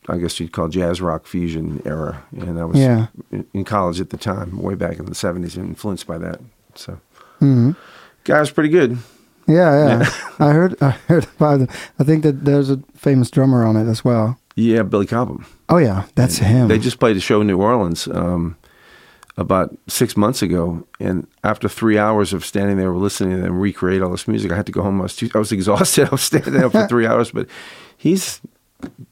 [0.09, 2.23] I guess you'd call jazz rock fusion era.
[2.37, 3.07] And I was Yeah.
[3.53, 6.39] in, college at the time, way back in the '70s, influenced by that.
[6.75, 6.99] So,
[7.39, 7.71] hmm
[8.23, 8.97] guy was pretty good.
[9.47, 10.09] Yeah, yeah.
[10.39, 11.69] I heard I heard about it.
[11.99, 14.39] I think that there's a famous drummer on it as well.
[14.55, 15.45] Yeah, Billy Cobham.
[15.69, 16.67] Oh yeah, that's him.
[16.67, 18.55] They just played a show in New Orleans um,
[19.37, 24.01] about six months ago, and after three hours of standing there listening to them recreate
[24.01, 24.99] all this music, I had to go home.
[25.01, 26.07] I was too, I was exhausted.
[26.07, 27.47] I was standing there for three hours, but
[27.97, 28.39] he's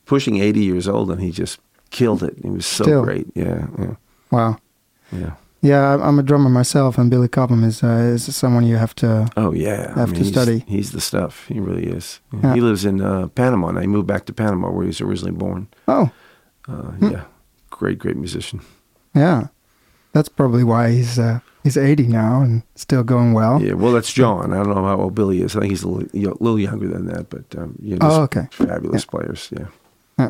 [0.05, 1.59] pushing eighty years old, and he just
[1.89, 2.35] killed it.
[2.41, 3.03] He was so Still.
[3.03, 3.27] great.
[3.35, 3.95] Yeah, yeah,
[4.31, 4.57] wow.
[5.11, 5.33] yeah.
[5.61, 9.27] Yeah, I'm- a drummer myself, and Billy Cobham is uh, is someone you have to.
[9.37, 10.63] Oh yeah, Have to he's, study.
[10.67, 11.47] He's the stuff.
[11.47, 12.19] He really is.
[12.33, 12.53] Yeah.
[12.53, 13.79] He lives in uh, Panama now.
[13.79, 15.67] He moved back to Panama where he was originally born.
[15.87, 16.09] Oh,
[16.67, 17.09] Uh, Hmm.
[17.11, 17.23] Yeah,
[17.69, 18.59] great, great musician.
[19.15, 19.47] yeah.
[20.13, 23.61] That's probably why he's uh, he's 80 now and still going well.
[23.61, 24.53] Yeah, well, that's John.
[24.53, 25.55] I don't know how old Billy is.
[25.55, 28.21] I think he's a little, yo- little younger than that, but um, yeah, just Oh,
[28.23, 28.47] okay.
[28.51, 29.49] fabulous players.
[29.51, 30.29] Yeah,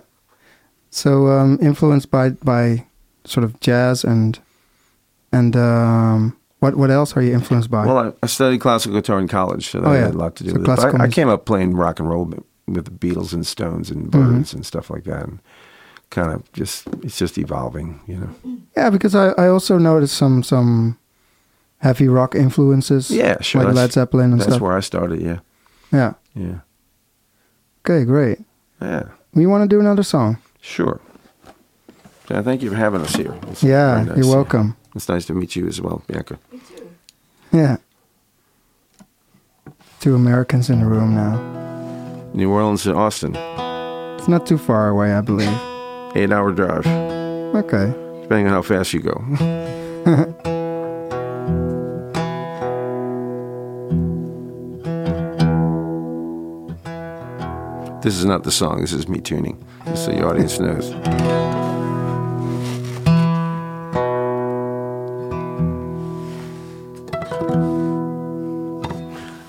[0.90, 2.86] So um, influenced by by
[3.26, 4.40] sort of jazz and
[5.32, 7.86] and um, what what else are you influenced by?
[7.86, 10.06] Well, I, I studied classical guitar in college, so that Oh, yeah.
[10.06, 10.76] had a lot to do So with it.
[10.76, 12.26] But I, I came up playing rock and roll
[12.68, 14.36] with the Beatles and Stones and Mm-hmm.
[14.38, 15.40] Byrds and stuff like that, and
[16.14, 18.30] kind of just it's just evolving, you know.
[18.78, 20.98] yeah, because I, I also noticed some some
[21.80, 23.10] heavy rock influences.
[23.10, 23.64] Yeah, sure.
[23.64, 24.62] like that's- Led Zeppelin and That's stuff.
[24.62, 25.22] where I started.
[25.22, 25.40] Yeah,
[25.92, 26.14] Yeah.
[26.36, 26.60] yeah,
[27.86, 28.40] Okay, great.
[28.82, 29.04] yeah.
[29.34, 30.38] We want to do another song.
[30.62, 31.00] Sure.
[32.30, 33.34] Yeah, thank you for having us here.
[33.52, 34.36] It's Yeah, nice, you're yeah.
[34.36, 34.76] welcome.
[34.96, 36.38] It's nice to meet you as well, Bianca.
[36.52, 36.88] Me too.
[37.52, 37.78] Yeah.
[40.00, 41.36] Two Americans in the room now.
[42.34, 43.36] New Orleans and Austin,
[44.18, 45.58] It's not too far away, I believe.
[46.16, 46.86] Eight-hour drive,
[47.56, 47.94] Okay.
[48.22, 50.34] depending on how fast you go.
[58.02, 58.82] This is not the song.
[58.82, 60.92] This is me tuning, just so the audience knows.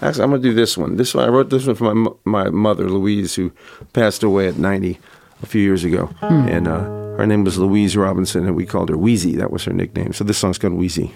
[0.02, 0.96] Actually, I'm gonna do this one.
[0.96, 3.52] This one I wrote this one for my mo- my mother Louise, who
[3.94, 4.98] passed away at 90
[5.42, 6.80] a few years ago, and uh,
[7.16, 9.36] her name was Louise Robinson, and we called her Wheezy.
[9.36, 10.12] That was her nickname.
[10.12, 11.12] So this song's called Wheezy.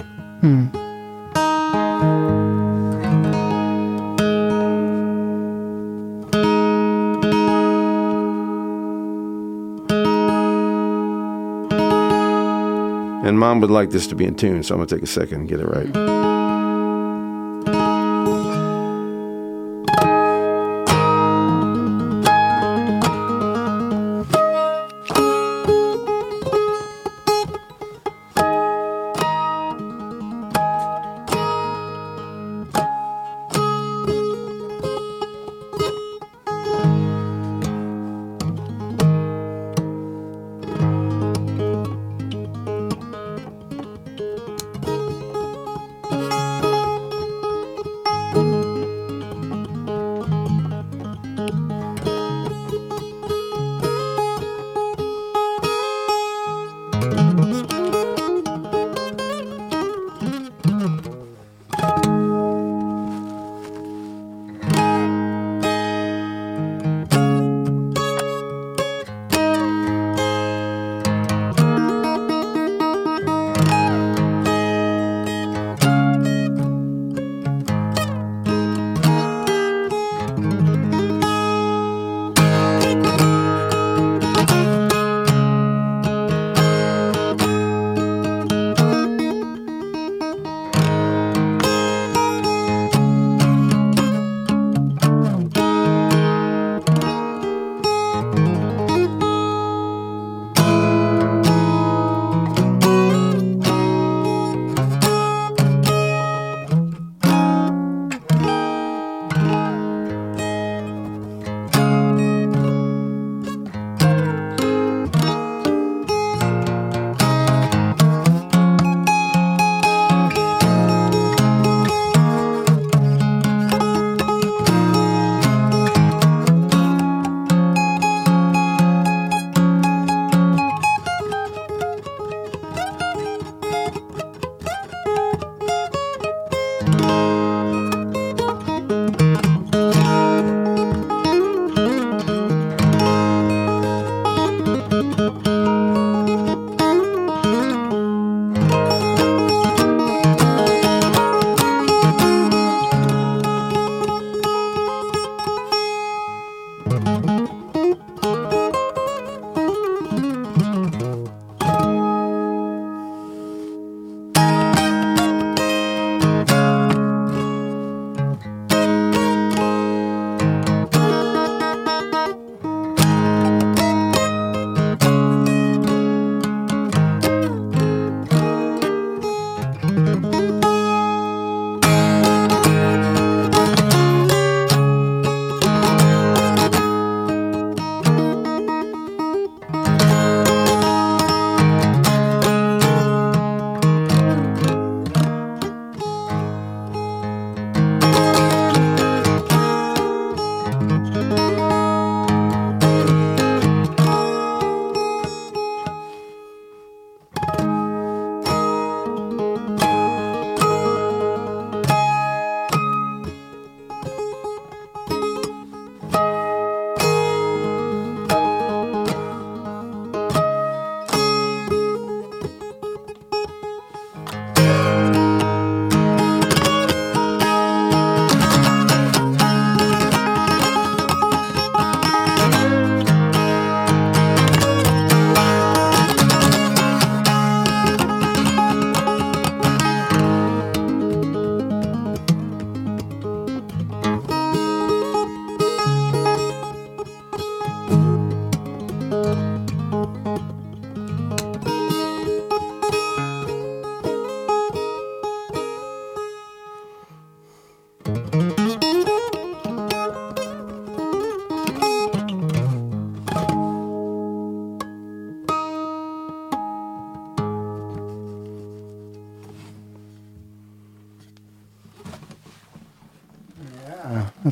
[13.25, 15.41] And mom would like this to be in tune, so I'm gonna take a second
[15.41, 16.18] and get it right.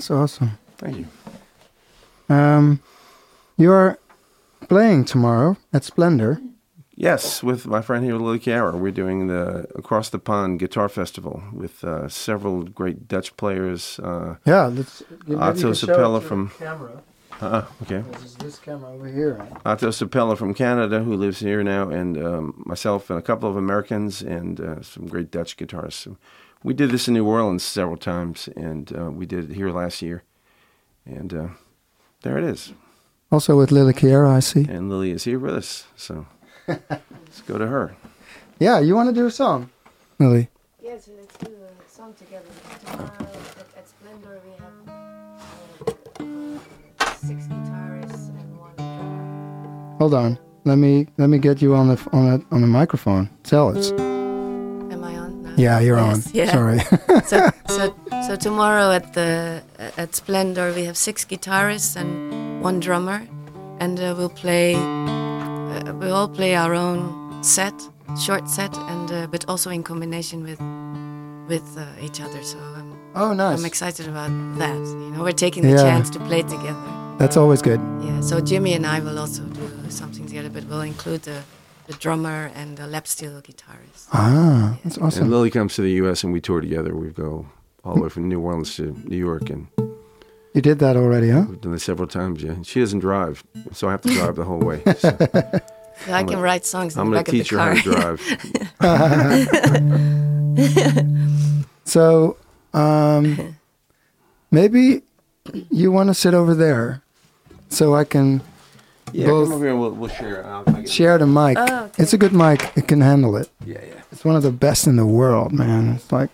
[0.06, 0.56] That's awesome.
[0.78, 1.06] Thank you.
[2.28, 2.80] Um,
[3.56, 3.98] you're
[4.68, 6.40] playing tomorrow at Splendor.
[6.94, 8.76] Yes, with my friend here, Lily Chiara.
[8.76, 13.98] We're doing the Across the Pond Guitar Festival with uh, several great Dutch players.
[13.98, 15.02] Uh, Yeah, let's.
[15.02, 17.02] Otto you can show Sapella from- camera.
[17.40, 18.04] uh, okay.
[18.12, 19.44] This is this camera over here.
[19.66, 23.56] Otto Sapella from Canada, who lives here now, and um, myself and a couple of
[23.56, 26.16] Americans and uh, some great Dutch guitarists.
[26.56, 29.70] So we did this in New Orleans several times, and uh, we did it here
[29.70, 30.22] last year.
[31.04, 31.48] And uh,
[32.22, 32.72] there it is.
[33.30, 34.66] Also with Lily Kiera, I see.
[34.68, 35.86] And Lily is here with us.
[35.96, 36.26] So
[36.66, 37.96] let's go to her.
[38.58, 39.70] Yeah, you want to do a song,
[40.18, 40.48] Lily?
[40.82, 42.46] Yes, let's do a song together.
[42.86, 44.74] Tomorrow at, at Splendor we have
[47.00, 49.96] uh, six guitarists and one drummer.
[49.98, 50.38] Hold on.
[50.64, 53.28] Let me let me get you on the on the on the microphone.
[53.44, 53.92] Tell us.
[55.58, 55.78] Am I on now?
[55.78, 56.32] Yeah, you're Yes, on.
[56.34, 56.52] Yeah.
[56.52, 56.78] Sorry.
[57.26, 57.94] so, so,
[58.26, 59.62] so tomorrow at the
[59.96, 63.22] at Splendor we have six guitarists and one drummer,
[63.80, 64.74] and uh, we'll play.
[64.74, 67.74] Uh, we all play our own set,
[68.18, 70.60] short set, and uh, but also in combination with
[71.48, 72.42] with uh, each other.
[72.42, 73.58] So I'm oh, nice.
[73.58, 74.76] I'm excited about that.
[74.76, 75.82] You know, we're taking the Yeah.
[75.82, 76.92] chance to play together.
[77.18, 77.80] That's always good.
[78.02, 78.20] Yeah.
[78.20, 81.42] So Jimmy and I will also do something together, but we'll include the
[81.86, 84.08] the drummer and the lap steel guitarist.
[84.12, 85.02] Ah, that's awesome.
[85.04, 85.30] And awesome.
[85.30, 86.24] Lily comes to the U.S.
[86.24, 86.94] and we tour together.
[86.94, 87.46] We go
[87.84, 89.68] all the way from New Orleans to New York, and
[90.54, 91.44] You did that already, huh?
[91.48, 92.42] we've done this several times.
[92.42, 94.82] Yeah, she doesn't drive, so I have to drive the whole way.
[94.98, 95.16] So
[96.04, 97.80] So I can write songs in I'm the going back to teach her how to
[97.80, 98.20] drive.
[101.84, 102.36] So,
[102.74, 103.56] um,
[104.50, 105.02] maybe
[105.70, 107.02] you want to sit over there,
[107.68, 108.40] so I can
[109.12, 109.72] Yeah, Both- come over here.
[109.72, 110.44] and We'll, we'll share.
[110.46, 111.56] I'll, I'll share the mic.
[111.58, 112.02] Oh, okay.
[112.02, 112.72] It's a good mic.
[112.76, 113.48] It can handle it.
[113.64, 113.94] Yeah, yeah.
[114.12, 115.94] It's one of the best in the world, man.
[115.96, 116.30] It's like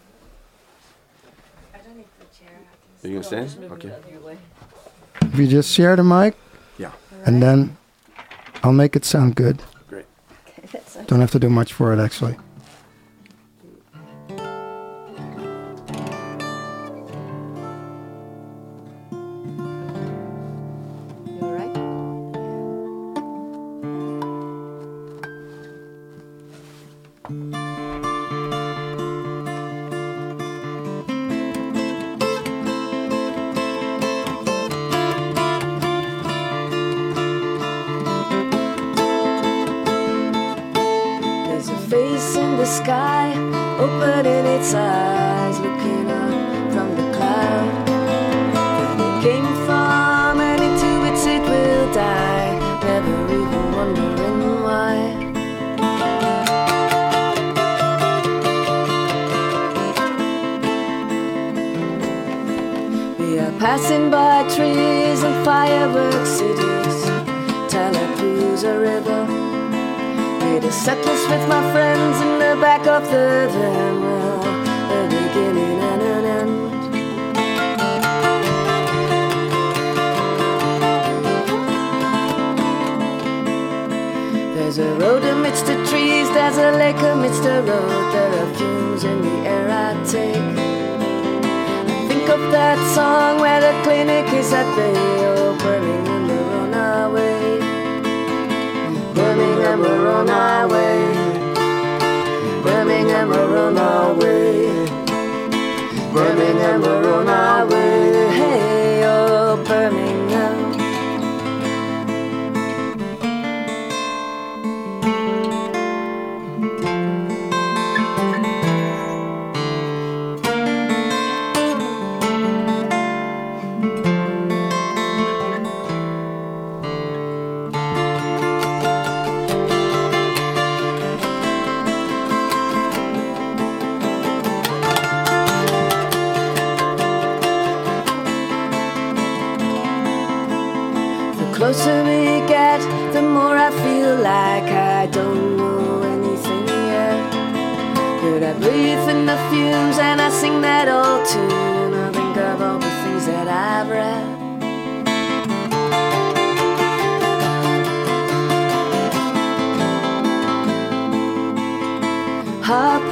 [1.74, 2.50] I don't need the chair.
[3.04, 3.72] Are you gonna stand?
[3.72, 3.92] Okay.
[5.22, 6.34] if you just share the mic,
[6.78, 6.92] Yeah.
[7.24, 7.76] and then
[8.62, 9.62] I'll make it sound good.
[9.88, 10.06] Great.
[10.64, 12.36] Okay, Don't have to do much for it, actually.
[63.62, 66.96] Passing by trees and firework cities,
[67.70, 69.24] Tallapoosa River.
[70.40, 74.00] Made a set list with my friends in the back of the van.
[74.02, 74.42] Well,
[74.96, 76.52] a beginning and an end.
[84.56, 88.12] There's a road amidst the trees, there's a lake amidst the road.
[88.12, 90.51] There are fumes in the air I take.
[92.32, 94.94] Of that song where the clinic is at bay.
[94.96, 97.58] Oh, Birmingham, we're on our way.
[99.12, 101.04] Birmingham, we're on our way.
[102.62, 104.64] Birmingham, we're on our way.
[106.14, 107.81] Birmingham, we're on our way.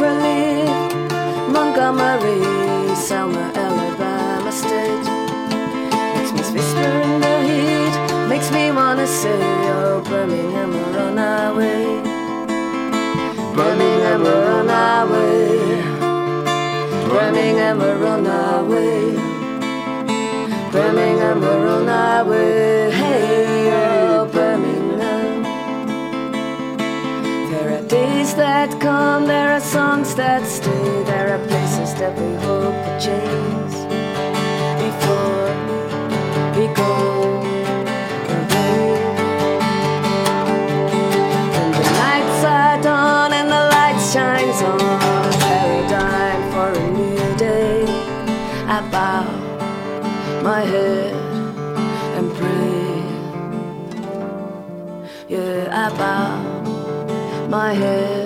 [0.09, 0.65] Lee,
[1.53, 5.07] Montgomery, Selma, Alabama State.
[6.17, 9.41] Makes me whisper in the heat, makes me wanna say,
[9.73, 11.85] Oh, Birmingham, we're on our way.
[13.55, 15.83] Birmingham, we're on our way.
[17.09, 19.17] Birmingham, we're on our way.
[20.73, 23.00] Birmingham, we're on our way.
[28.35, 33.75] That come, there are songs that stay, there are places that we hope will change
[34.85, 35.49] before
[36.57, 36.93] we go
[38.37, 38.87] away.
[41.59, 44.79] And the nights are and the light shines on
[45.47, 47.85] paradigm for a new day.
[48.67, 49.25] I bow
[50.43, 51.15] my head
[52.19, 53.03] and pray.
[55.29, 58.20] Yeah, I bow my head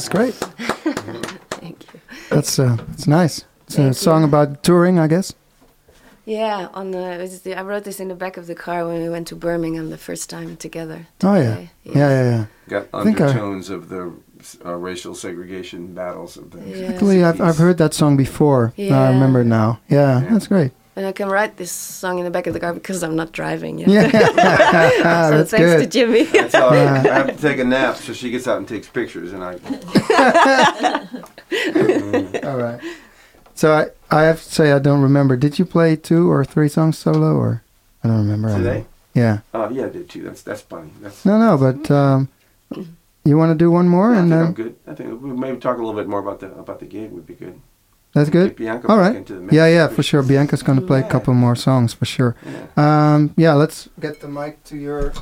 [0.00, 0.34] that's great.
[1.50, 2.00] Thank you.
[2.30, 3.44] That's uh, it's nice.
[3.66, 3.92] It's a Thank you.
[3.94, 5.34] song about touring, I guess.
[6.24, 8.86] Yeah, on the, it was the I wrote this in the back of the car
[8.86, 11.06] when we went to Birmingham the first time together.
[11.18, 11.70] to Oh yeah, play.
[11.84, 12.44] yeah, yeah, yeah.
[12.68, 14.12] Got I think I- undertones of the
[14.64, 16.60] uh, racial segregation battles of the.
[16.60, 16.86] Yeah.
[16.92, 18.72] Actually, I've I've heard that song before.
[18.76, 18.98] Yeah.
[19.00, 19.80] I remember it now.
[19.88, 20.28] Yeah, Yeah.
[20.32, 20.72] that's great.
[21.00, 23.32] And I can write this song in the back of the car because I'm not
[23.32, 23.88] driving yet.
[23.88, 24.10] Yeah,
[25.30, 25.86] so that's thanks to.
[25.86, 26.24] Jimmy.
[26.24, 29.32] That's how I, have to take a nap, so she gets out and takes pictures,
[29.32, 29.52] and I.
[32.46, 32.78] All right.
[33.54, 35.38] So I I have to say I don't remember.
[35.38, 37.64] Did you play two or three songs solo or
[38.04, 38.54] I don't remember.
[38.54, 38.84] Today?
[39.14, 39.38] Yeah.
[39.54, 40.24] Oh yeah, I did too.
[40.24, 40.90] That's that's funny.
[41.00, 41.24] That's.
[41.24, 42.28] No, no, but um,
[43.24, 44.76] you want to do one more Yeah, I and think then I'm good.
[44.86, 47.26] I think we maybe talk a little bit more about the about the gig would
[47.26, 47.58] be good.
[48.12, 48.50] That's good.
[48.50, 49.16] Get Bianca All back right.
[49.16, 49.54] into the mix.
[49.54, 50.22] Yeah, yeah, for sure.
[50.22, 52.36] Bianca's gonna play a couple more songs for sure.
[52.44, 53.14] Yeah.
[53.14, 55.12] Um, yeah, let's get the mic to your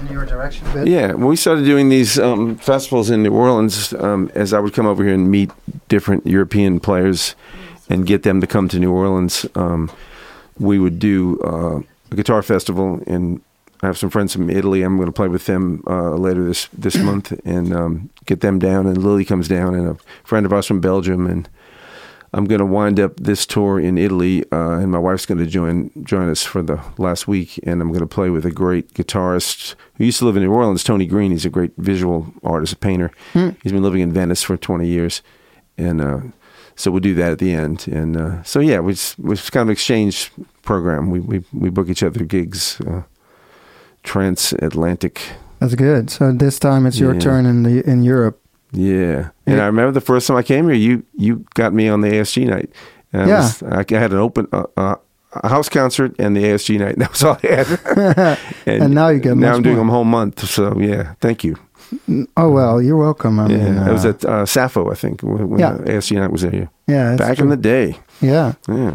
[0.00, 0.86] in your direction bit.
[0.88, 4.74] Yeah, when we started doing these um, festivals in New Orleans, um, as I would
[4.74, 5.50] come over here and meet
[5.88, 7.34] different European players
[7.88, 9.90] and get them to come to New Orleans, um,
[10.58, 13.02] we would do uh, a guitar festival.
[13.06, 13.40] And
[13.82, 14.82] I have some friends from Italy.
[14.82, 18.58] I'm going to play with them uh, later this this month and um, get them
[18.58, 18.86] down.
[18.86, 21.48] And Lily comes down, and a friend of ours from Belgium, and
[22.32, 25.46] I'm going to wind up this tour in Italy, uh, and my wife's going to
[25.46, 28.92] join join us for the last week, and I'm going to play with a great
[28.94, 31.30] guitarist who used to live in New Orleans, Tony Green.
[31.30, 33.10] He's a great visual artist, a painter.
[33.32, 35.22] He's been living in Venice for 20 years,
[35.78, 36.20] and uh,
[36.74, 37.86] so we'll do that at the end.
[37.88, 40.30] And uh, so yeah, we just, we just kind of exchange
[40.62, 41.10] program.
[41.10, 43.02] We we we book each other gigs, uh,
[44.02, 45.20] transatlantic.
[45.60, 46.10] That's good.
[46.10, 47.20] So this time it's your Yeah.
[47.20, 48.40] turn in the in Europe.
[48.72, 49.62] Yeah, and Yeah.
[49.62, 52.44] I remember the first time I came here, you you got me on the ASG
[52.46, 52.70] night.
[53.12, 53.36] And I Yeah.
[53.40, 54.94] was- I, had an open uh, uh,
[55.42, 56.96] a house concert and the ASG night.
[56.98, 58.38] That was all I had.
[58.66, 60.44] And now you get now I'm doing them whole month.
[60.48, 61.56] So yeah, thank you.
[62.36, 63.38] Oh well, you're welcome.
[63.38, 65.76] I Yeah, mean, it was uh, at uh, Sappho, I think, when, Yeah.
[65.78, 66.68] the ASG night was there.
[66.88, 67.44] yeah, Back true.
[67.44, 67.96] in the day.
[68.20, 68.52] yeah.
[68.68, 68.94] Yeah,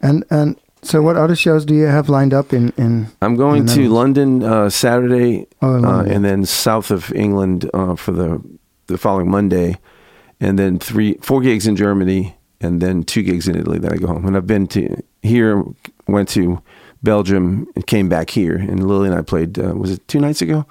[0.00, 3.06] And and so what other shows do you have lined up in in?
[3.20, 7.68] I'm going In to London uh, Saturday, Oh, in uh, and then south of England
[7.74, 8.40] uh, for the
[8.88, 9.78] the following Monday,
[10.40, 13.78] and then three four gigs in Germany, and then two gigs in Italy.
[13.78, 14.26] Then I go home.
[14.26, 15.62] And I've been to here,
[16.06, 16.60] went to
[17.02, 18.56] Belgium, and came back here.
[18.56, 19.58] And Lily and I played.
[19.58, 20.66] Uh, was it two nights ago?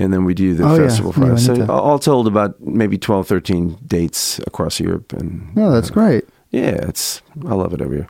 [0.00, 1.44] And then we do the Oh, yeah, festival for us.
[1.44, 5.12] So all told, about maybe 12, 13 dates across Europe.
[5.12, 6.24] And No, that's uh, great.
[6.50, 8.08] Yeah, it's I love it over here.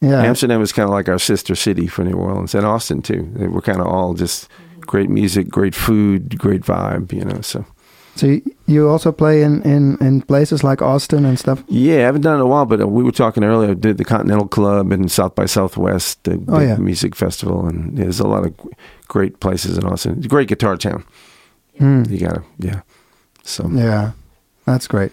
[0.00, 3.30] Yeah, Amsterdam is kind of like our sister city for New Orleans and Austin too.
[3.36, 4.48] We're kind of all just
[4.80, 7.40] great music, great food, great vibe, you know.
[7.42, 7.64] So
[8.16, 11.64] So you, you also play in, in, in places like Austin and stuff.
[11.66, 13.70] yeah, I haven't done it in a while, but uh, we were talking earlier.
[13.72, 16.76] I did the Continental Club and South by Southwest, the Oh, yeah.
[16.76, 18.54] music festival, and there's a lot of
[19.08, 20.16] great places in Austin.
[20.18, 21.04] It's a great guitar town.
[21.78, 22.04] Hmm.
[22.08, 22.82] You gotta, yeah.
[23.42, 24.12] So Yeah,
[24.64, 25.10] that's great.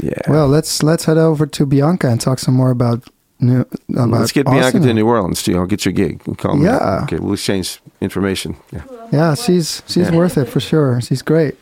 [0.00, 0.14] yeah.
[0.28, 3.02] Well, let's let's head over to Bianca and talk some more about
[3.40, 4.82] new about Let's get Bianca Austin.
[4.82, 5.58] to New Orleans too.
[5.58, 6.22] I'll get your gig.
[6.26, 6.64] and Call me.
[6.66, 7.00] Yeah.
[7.02, 8.54] Okay, we'll exchange information.
[8.72, 8.82] Yeah.
[9.12, 10.16] Yeah, she's she's Yeah.
[10.16, 11.00] worth it for sure.
[11.00, 11.56] She's great.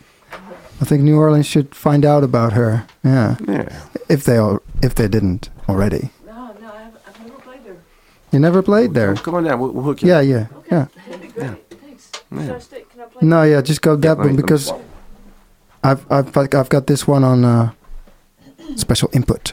[0.80, 2.86] I think New Orleans should find out about her.
[3.04, 3.68] Yeah, Yeah.
[4.08, 6.10] if they al- if they didn't already.
[6.26, 7.76] No, no, I haven't, I've never played there.
[8.32, 9.14] You never played there.
[9.14, 9.60] Come on down.
[9.60, 10.08] We'll, we'll hook you.
[10.08, 10.86] Yeah, yeah, yeah.
[11.34, 12.10] Great, thanks.
[12.30, 13.26] Should I stay, can I play?
[13.26, 14.72] No, yeah, just go that Right, one because
[15.82, 17.70] I've I've I've got this one on uh,
[18.76, 19.52] special input.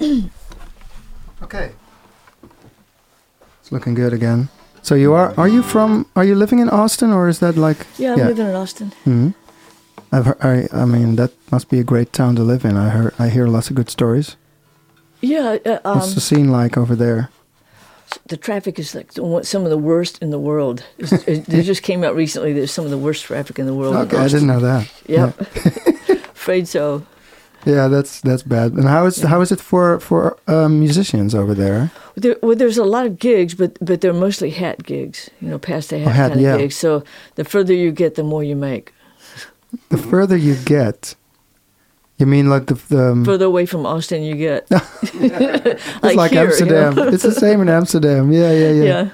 [1.42, 1.81] okay, it's
[3.72, 4.48] looking good again.
[4.82, 7.86] So you are are you from are you living in Austin or is that like
[7.98, 8.28] Yeah, I'm Yeah.
[8.28, 8.92] living in Austin.
[9.04, 9.28] hmm
[10.14, 12.76] I've heard, I I mean that must be a great town to live in.
[12.76, 14.36] I heard I hear lots of good stories.
[15.24, 17.28] Yeah, uh, um, What's the scene like over there?
[18.26, 19.12] the traffic is like
[19.42, 20.84] some of the worst in the world.
[20.98, 22.52] It, it just came out recently.
[22.52, 23.94] There's some of the worst traffic in the world.
[23.96, 24.86] Okay, I didn't know that.
[25.06, 25.40] Yep.
[26.34, 27.02] Afraid so.
[27.64, 28.72] Yeah, that's that's bad.
[28.72, 31.90] And how is how is it for for um, musicians over there?
[32.16, 35.30] There, well, there's a lot of gigs, but but they're mostly hat gigs.
[35.40, 36.76] You know, past the hat, Oh, hat, kind of gigs.
[36.76, 37.04] So
[37.36, 38.92] the further you get, the more you make.
[39.90, 41.14] The further you get,
[42.18, 44.66] you mean like the the um, Further away from Austin, you get.
[44.70, 46.94] it's like, here, you Amsterdam.
[46.94, 47.08] know?
[47.08, 48.32] it's the same in Amsterdam.
[48.32, 48.84] Yeah, yeah, yeah.
[48.84, 49.08] yeah.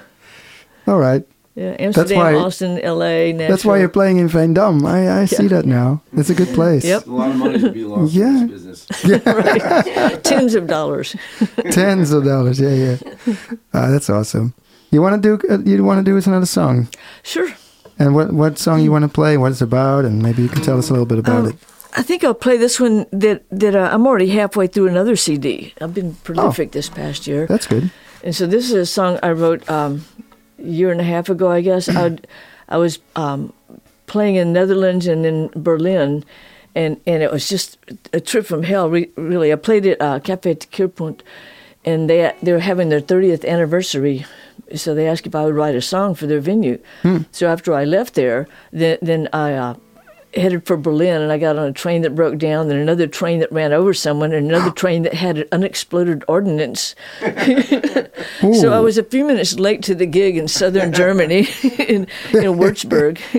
[0.86, 1.22] All right.
[1.58, 3.48] Yeah, Amsterdam, why- Austin, L.A., Nashville.
[3.50, 4.84] That's why you're playing in Veendam.
[4.86, 6.00] I I see that now.
[6.12, 6.84] It's a good place.
[6.84, 7.06] Yep.
[7.06, 8.42] A lot of money to be lost Yeah.
[8.42, 10.22] in this business.
[10.22, 11.16] tens of dollars.
[11.70, 12.60] Tens of dollars.
[12.60, 12.96] Yeah, yeah.
[13.74, 14.54] Uh, that's awesome.
[14.90, 16.88] You want to do uh, you want to do us another song?
[17.22, 17.50] Sure.
[17.98, 19.36] And what what song you want to play?
[19.36, 20.04] What it's about?
[20.04, 21.56] And maybe you can tell us a little bit about Um, it.
[21.96, 23.06] I think I'll play this one.
[23.10, 25.74] That that uh, I'm already halfway through another CD.
[25.80, 27.90] I've been prolific this past year, That's good.
[28.22, 30.27] and so this is a song I wrote um, a
[30.58, 31.88] year and a half ago, I guess.
[31.88, 32.18] I
[32.68, 33.52] I was um,
[34.06, 36.24] playing in Netherlands and in Berlin,
[36.74, 37.78] and and it was just
[38.12, 38.90] a trip from hell.
[38.90, 41.20] Re- really, I played at uh, Café de Keerpunt,
[41.84, 44.24] and they they were having their 30th anniversary.
[44.74, 46.78] So they asked if I would write a song for their venue.
[47.32, 49.74] So after I left there, then then I uh,
[50.34, 53.40] headed for Berlin, and I got on a train that broke down, then another train
[53.40, 56.94] that ran over someone, and another train that had an unexploded ordnance.
[58.40, 61.40] so I was a few minutes late to the gig in southern Germany,
[61.78, 63.18] in, in Würzburg.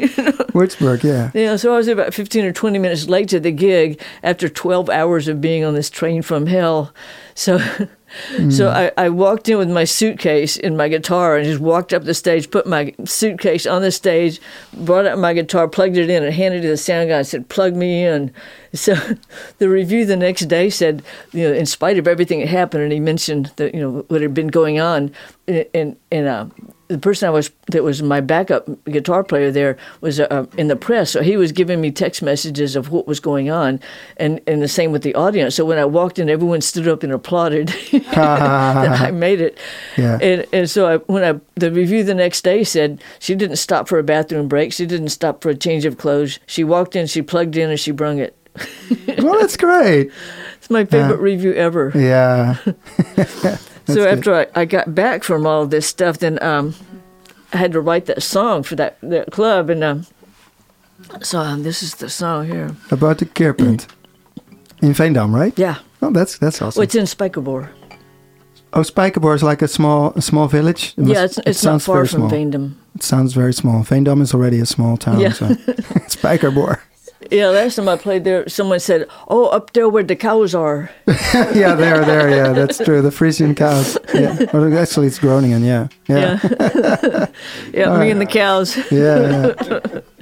[0.53, 1.31] Würzburg, yeah.
[1.33, 4.89] Yeah, so I was about 15 or 20 minutes late to the gig after 12
[4.89, 6.93] hours of being on this train from hell.
[7.35, 7.59] So
[8.49, 12.03] so I, I walked in with my suitcase and my guitar and just walked up
[12.03, 14.39] the stage, put my suitcase on the stage,
[14.73, 17.27] brought out my guitar, plugged it in, and handed it to the sound guy and
[17.27, 18.31] said, Plug me in.
[18.71, 18.93] So
[19.57, 21.01] the review the next day said,
[21.31, 24.21] you know, in spite of everything that happened, and he mentioned that, you know, what
[24.21, 25.11] had been going on,
[25.47, 26.45] and, and, and uh,
[26.89, 30.75] the person I was that was my backup guitar player there was uh, in the
[30.75, 33.79] press, so he was giving me text messages of what was going on,
[34.17, 35.55] and and the same with the audience.
[35.55, 39.57] So when I walked in, everyone stood up and applauded that I made it.
[39.97, 40.17] Yeah.
[40.19, 43.87] And and so I, when I the review the next day said she didn't stop
[43.87, 46.39] for a bathroom break, she didn't stop for a change of clothes.
[46.47, 48.35] She walked in, she plugged in, and she brung it.
[49.19, 50.11] well, that's great.
[50.59, 51.93] It's my favorite review ever.
[51.95, 52.57] Yeah.
[53.93, 56.73] So after I, I got back from all this stuff, then um,
[57.53, 60.05] I had to write that song for that, that club, and um,
[61.21, 62.75] so um, this is the song here.
[62.91, 63.87] About the Keerpunt.
[64.81, 65.57] In Veendam, right?
[65.59, 66.79] Yeah, Oh, that's that's awesome.
[66.79, 67.67] well, it's in Spijkerboor.
[68.71, 70.93] oh, Spijkerboor is like a small a small village.
[70.95, 72.31] It yeah, must- it's, it it's not sounds far very from small.
[72.31, 72.75] Veendam.
[72.95, 73.83] It sounds very small.
[73.83, 75.19] Veendam is already a small town.
[75.19, 75.33] Yeah.
[75.33, 75.47] So.
[76.07, 76.79] Spijkerboor.
[77.31, 80.89] Yeah, last time I played there, someone said, "Oh, up there where the cows are."
[81.07, 83.01] yeah, there, there, yeah, that's true.
[83.01, 83.97] The Frisian cows.
[84.13, 84.45] Yeah.
[84.51, 85.87] Well, actually, it's Groningen, yeah.
[86.07, 86.39] Yeah.
[86.41, 87.27] Yeah,
[87.73, 88.77] yeah, me and the cows.
[88.91, 89.53] Yeah.
[89.61, 90.01] yeah.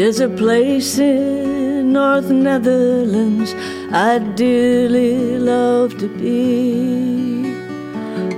[0.00, 3.54] There's a place in North Netherlands
[3.92, 7.54] I'd dearly love to be.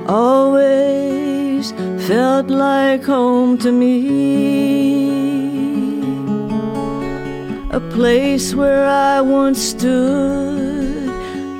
[0.08, 1.70] Always
[2.08, 4.00] felt like home to me.
[7.70, 11.08] A place where I once stood.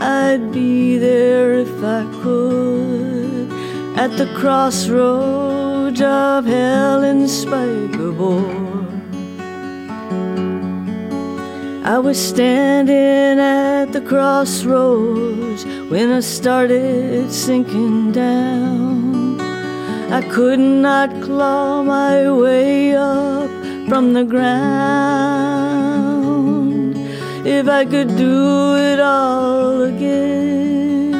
[0.03, 3.53] I'd be there if I could.
[3.97, 8.92] At the crossroads of hell and Spijkerboor.
[11.85, 19.41] I was standing at the crossroads when I started sinking down.
[20.13, 23.51] I could not claw my way up
[23.89, 24.53] from the ground.
[27.45, 31.15] If I could do it all again,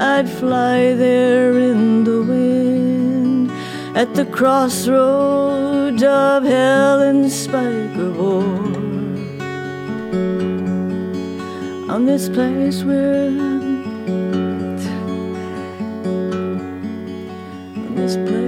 [0.00, 3.50] I'd fly there in the wind
[3.94, 8.75] at the crossroads of hell and Spijkerboor.
[11.88, 13.28] On this place where
[17.76, 18.45] on this place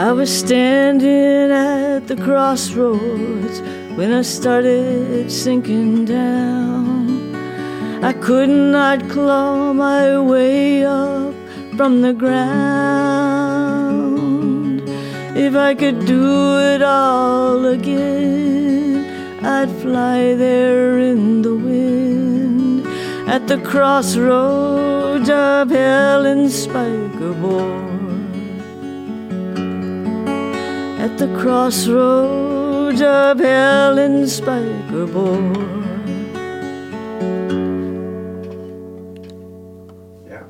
[0.00, 3.60] I was standing at the crossroads
[3.98, 7.34] when I started sinking down.
[8.02, 11.34] I could not claw my way up
[11.76, 12.40] from the ground.
[15.36, 19.04] If I could do it all again,
[19.44, 22.86] I'd fly there in the wind
[23.28, 27.89] at the crossroads of hell and Spijkerboor
[31.00, 35.80] at the crossroads of hell and Spijkerboor.
[40.28, 40.44] Yeah.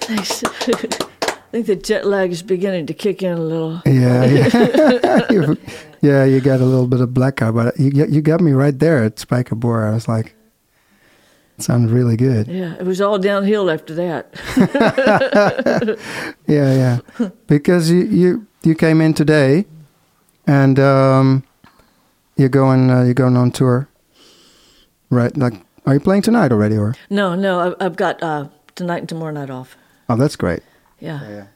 [0.00, 0.44] Thanks.
[0.44, 3.80] I think the jet lag is beginning to kick in a little.
[3.86, 5.20] Yeah, yeah.
[5.30, 5.56] You-
[6.00, 8.78] yeah, you got a little bit of blackout, but you got- you got me right
[8.78, 9.88] there at Spijkerboor.
[9.90, 10.36] I was like,
[11.58, 12.46] it sounded really good.
[12.46, 14.24] Yeah, it was all downhill after that.
[16.46, 17.28] Yeah, yeah.
[17.46, 19.66] because you, you you came in today,
[20.46, 21.42] and um,
[22.36, 23.88] you're going uh, you're going on tour,
[25.10, 25.36] right?
[25.36, 25.54] Like,
[25.86, 26.94] are you playing tonight already, or?
[27.10, 29.76] No, no, I- I've got uh, tonight and tomorrow night off.
[30.08, 30.62] Oh, that's great.
[31.00, 31.46] Yeah, yeah.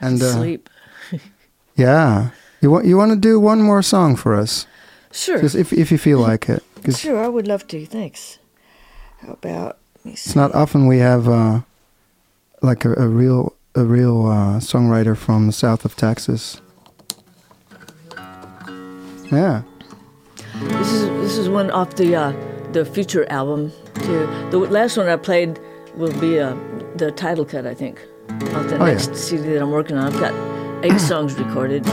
[0.00, 0.70] I And can uh, sleep.
[1.76, 2.30] yeah,
[2.60, 4.66] you want you want to do one more song for us,
[5.12, 7.84] Sure, just if if you feel like it, 'cause sure, I would love to.
[7.86, 8.37] Thanks.
[9.18, 9.78] How about?
[9.96, 10.28] Let me see.
[10.30, 11.60] It's not often we have uh,
[12.62, 16.60] like a, a real a real uh, songwriter from the south of Texas.
[19.30, 19.62] Yeah.
[20.60, 22.32] This is this is one off the uh,
[22.72, 23.72] the future album.
[24.02, 24.26] Too.
[24.50, 25.58] The last one I played
[25.96, 26.54] will be uh,
[26.96, 28.92] the title cut, I think, of the Oh, yeah.
[28.94, 30.12] next CD that I'm working on.
[30.12, 30.32] I've got
[30.84, 31.84] eight songs recorded.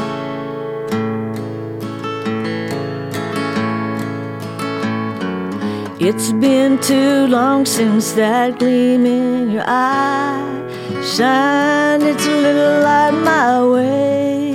[5.98, 10.43] It's been too long since that gleam in your eye
[11.02, 14.52] shined its little light my way.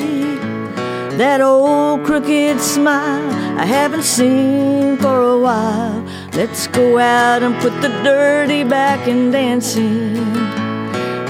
[1.17, 6.05] That old crooked smile I haven't seen for a while.
[6.35, 10.13] Let's go out and put the dirty back in dancing.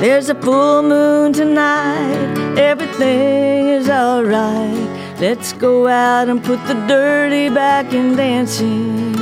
[0.01, 5.21] There's a full moon tonight, everything is alright.
[5.21, 9.20] Let's go out and put the dirty back in dancing.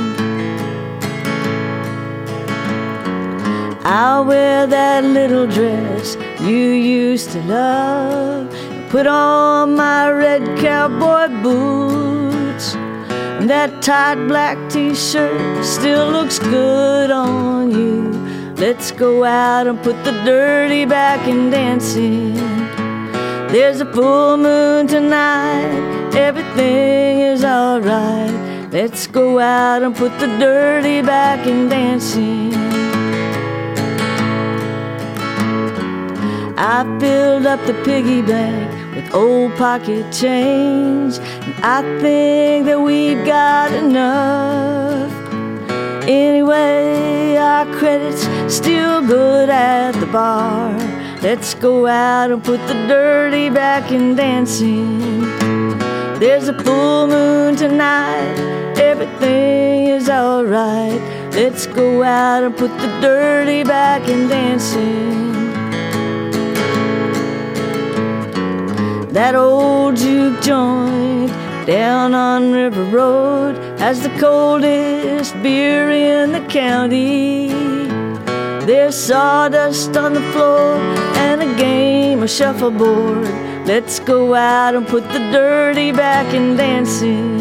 [3.83, 8.89] I'll wear that little dress you used to love.
[8.89, 12.75] Put on my red cowboy boots.
[12.75, 18.11] And that tight black t shirt still looks good on you.
[18.55, 22.33] Let's go out and put the dirty back in dancing.
[23.47, 28.71] There's a full moon tonight, everything is alright.
[28.71, 32.88] Let's go out and put the dirty back in dancing.
[36.61, 43.25] I filled up the piggy bank with old pocket change, and I think that we've
[43.25, 45.09] got enough.
[46.03, 50.77] Anyway, our credit's still good at the bar.
[51.21, 55.21] Let's go out and put the dirty back in dancing.
[56.19, 58.35] There's a full moon tonight,
[58.77, 60.99] everything is alright.
[61.31, 65.38] Let's go out and put the dirty back in dancing.
[69.11, 71.31] That old juke joint
[71.65, 77.47] down on River Road has the coldest beer in the county.
[78.67, 80.75] There's sawdust on the floor
[81.25, 83.25] and a game of shuffleboard.
[83.65, 87.39] Let's go out and put the dirty back in dancing.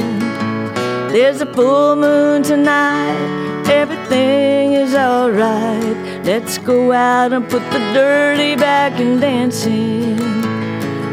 [1.13, 6.25] There's a full moon tonight, everything is alright.
[6.25, 10.58] Let's go out and put the dirty back in dancing.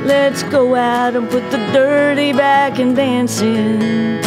[0.05, 4.21] Let's go out and put the dirty back in dancing.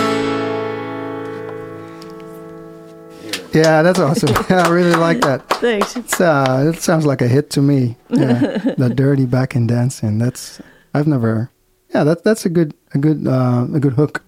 [3.55, 4.31] Yeah, that's awesome.
[4.49, 5.49] I really like that.
[5.49, 5.97] Thanks.
[5.97, 7.97] It's, uh, it sounds like a hit to me.
[8.11, 10.19] Yeah, the dirty back and dancing.
[10.19, 10.61] That's
[10.95, 11.51] I've never.
[11.95, 14.25] Yeah, that that's a good a good uh, a good hook.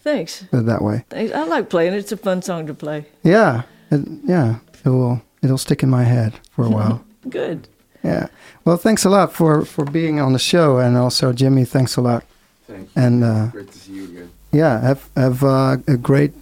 [0.00, 0.44] Thanks.
[0.50, 1.04] Put it that way.
[1.10, 1.32] Thanks.
[1.34, 1.94] I like playing.
[1.94, 3.06] It's a fun song to play.
[3.22, 4.58] Yeah, it, yeah.
[4.84, 7.04] It will it'll stick in my head for a while.
[7.28, 7.68] Good.
[8.02, 8.28] Yeah.
[8.64, 12.00] Well, thanks a lot for for being on the show, and also Jimmy, thanks a
[12.00, 12.24] lot.
[12.66, 13.02] Thank you.
[13.02, 14.30] And uh, Great to see you again.
[14.52, 16.32] yeah, have have uh, a great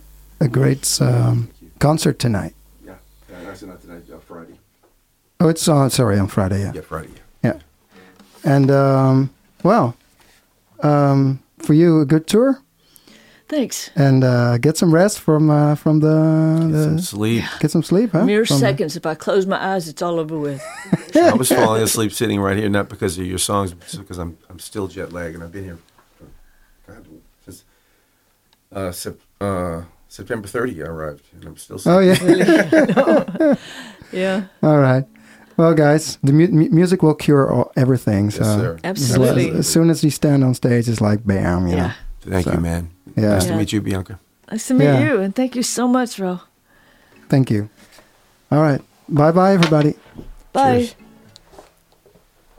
[0.41, 1.49] a great um,
[1.79, 2.55] concert tonight.
[2.85, 2.95] Yeah.
[3.33, 4.03] Uh, actually, not tonight.
[4.13, 4.59] Uh, Friday.
[5.41, 5.91] Oh, it's on.
[5.91, 6.61] Sorry, on Friday.
[6.61, 6.73] Yeah.
[6.75, 7.11] Yeah, Friday.
[7.43, 7.59] Yeah.
[8.45, 9.31] And um,
[9.65, 9.95] well,
[10.83, 12.61] um, for you, a good tour,
[13.49, 13.91] Thanks.
[13.97, 17.45] and uh, get some rest from uh, from the, Get some sleep.
[17.61, 18.25] get some sleep, huh?
[18.25, 18.95] Mere From- seconds.
[18.97, 20.63] If I close my eyes, it's all over with.
[21.17, 24.37] I was falling asleep sitting right here, not because of your songs, but because I'm
[24.51, 25.79] I'm still jet lagged, and I've been here
[26.19, 27.07] for, God,
[27.47, 27.65] since
[28.71, 30.83] uh, sep- uh, September 30.
[30.83, 31.81] I arrived, and I'm still.
[31.87, 32.39] Oh sleeping.
[32.47, 33.55] yeah.
[34.13, 34.45] Yeah.
[34.63, 35.05] All right.
[35.59, 38.31] Well, guys, the mu- mu- music will cure all, everything.
[38.31, 38.75] So Yes, sir.
[38.75, 39.51] as, Absolutely.
[39.51, 41.93] as soon as you stand on stage, it's like bam, you know.
[42.29, 42.35] Yeah.
[42.35, 42.91] Thank So, you, man.
[43.17, 43.29] yeah.
[43.31, 44.19] Nice to meet you, Bianca.
[44.51, 45.01] Nice to meet Yeah.
[45.01, 46.41] you, and thank you so much, Ro.
[47.29, 47.69] Thank you.
[48.51, 48.81] All right.
[49.09, 49.95] Bye, bye, everybody.
[50.53, 50.79] Bye.
[50.87, 50.95] Cheers.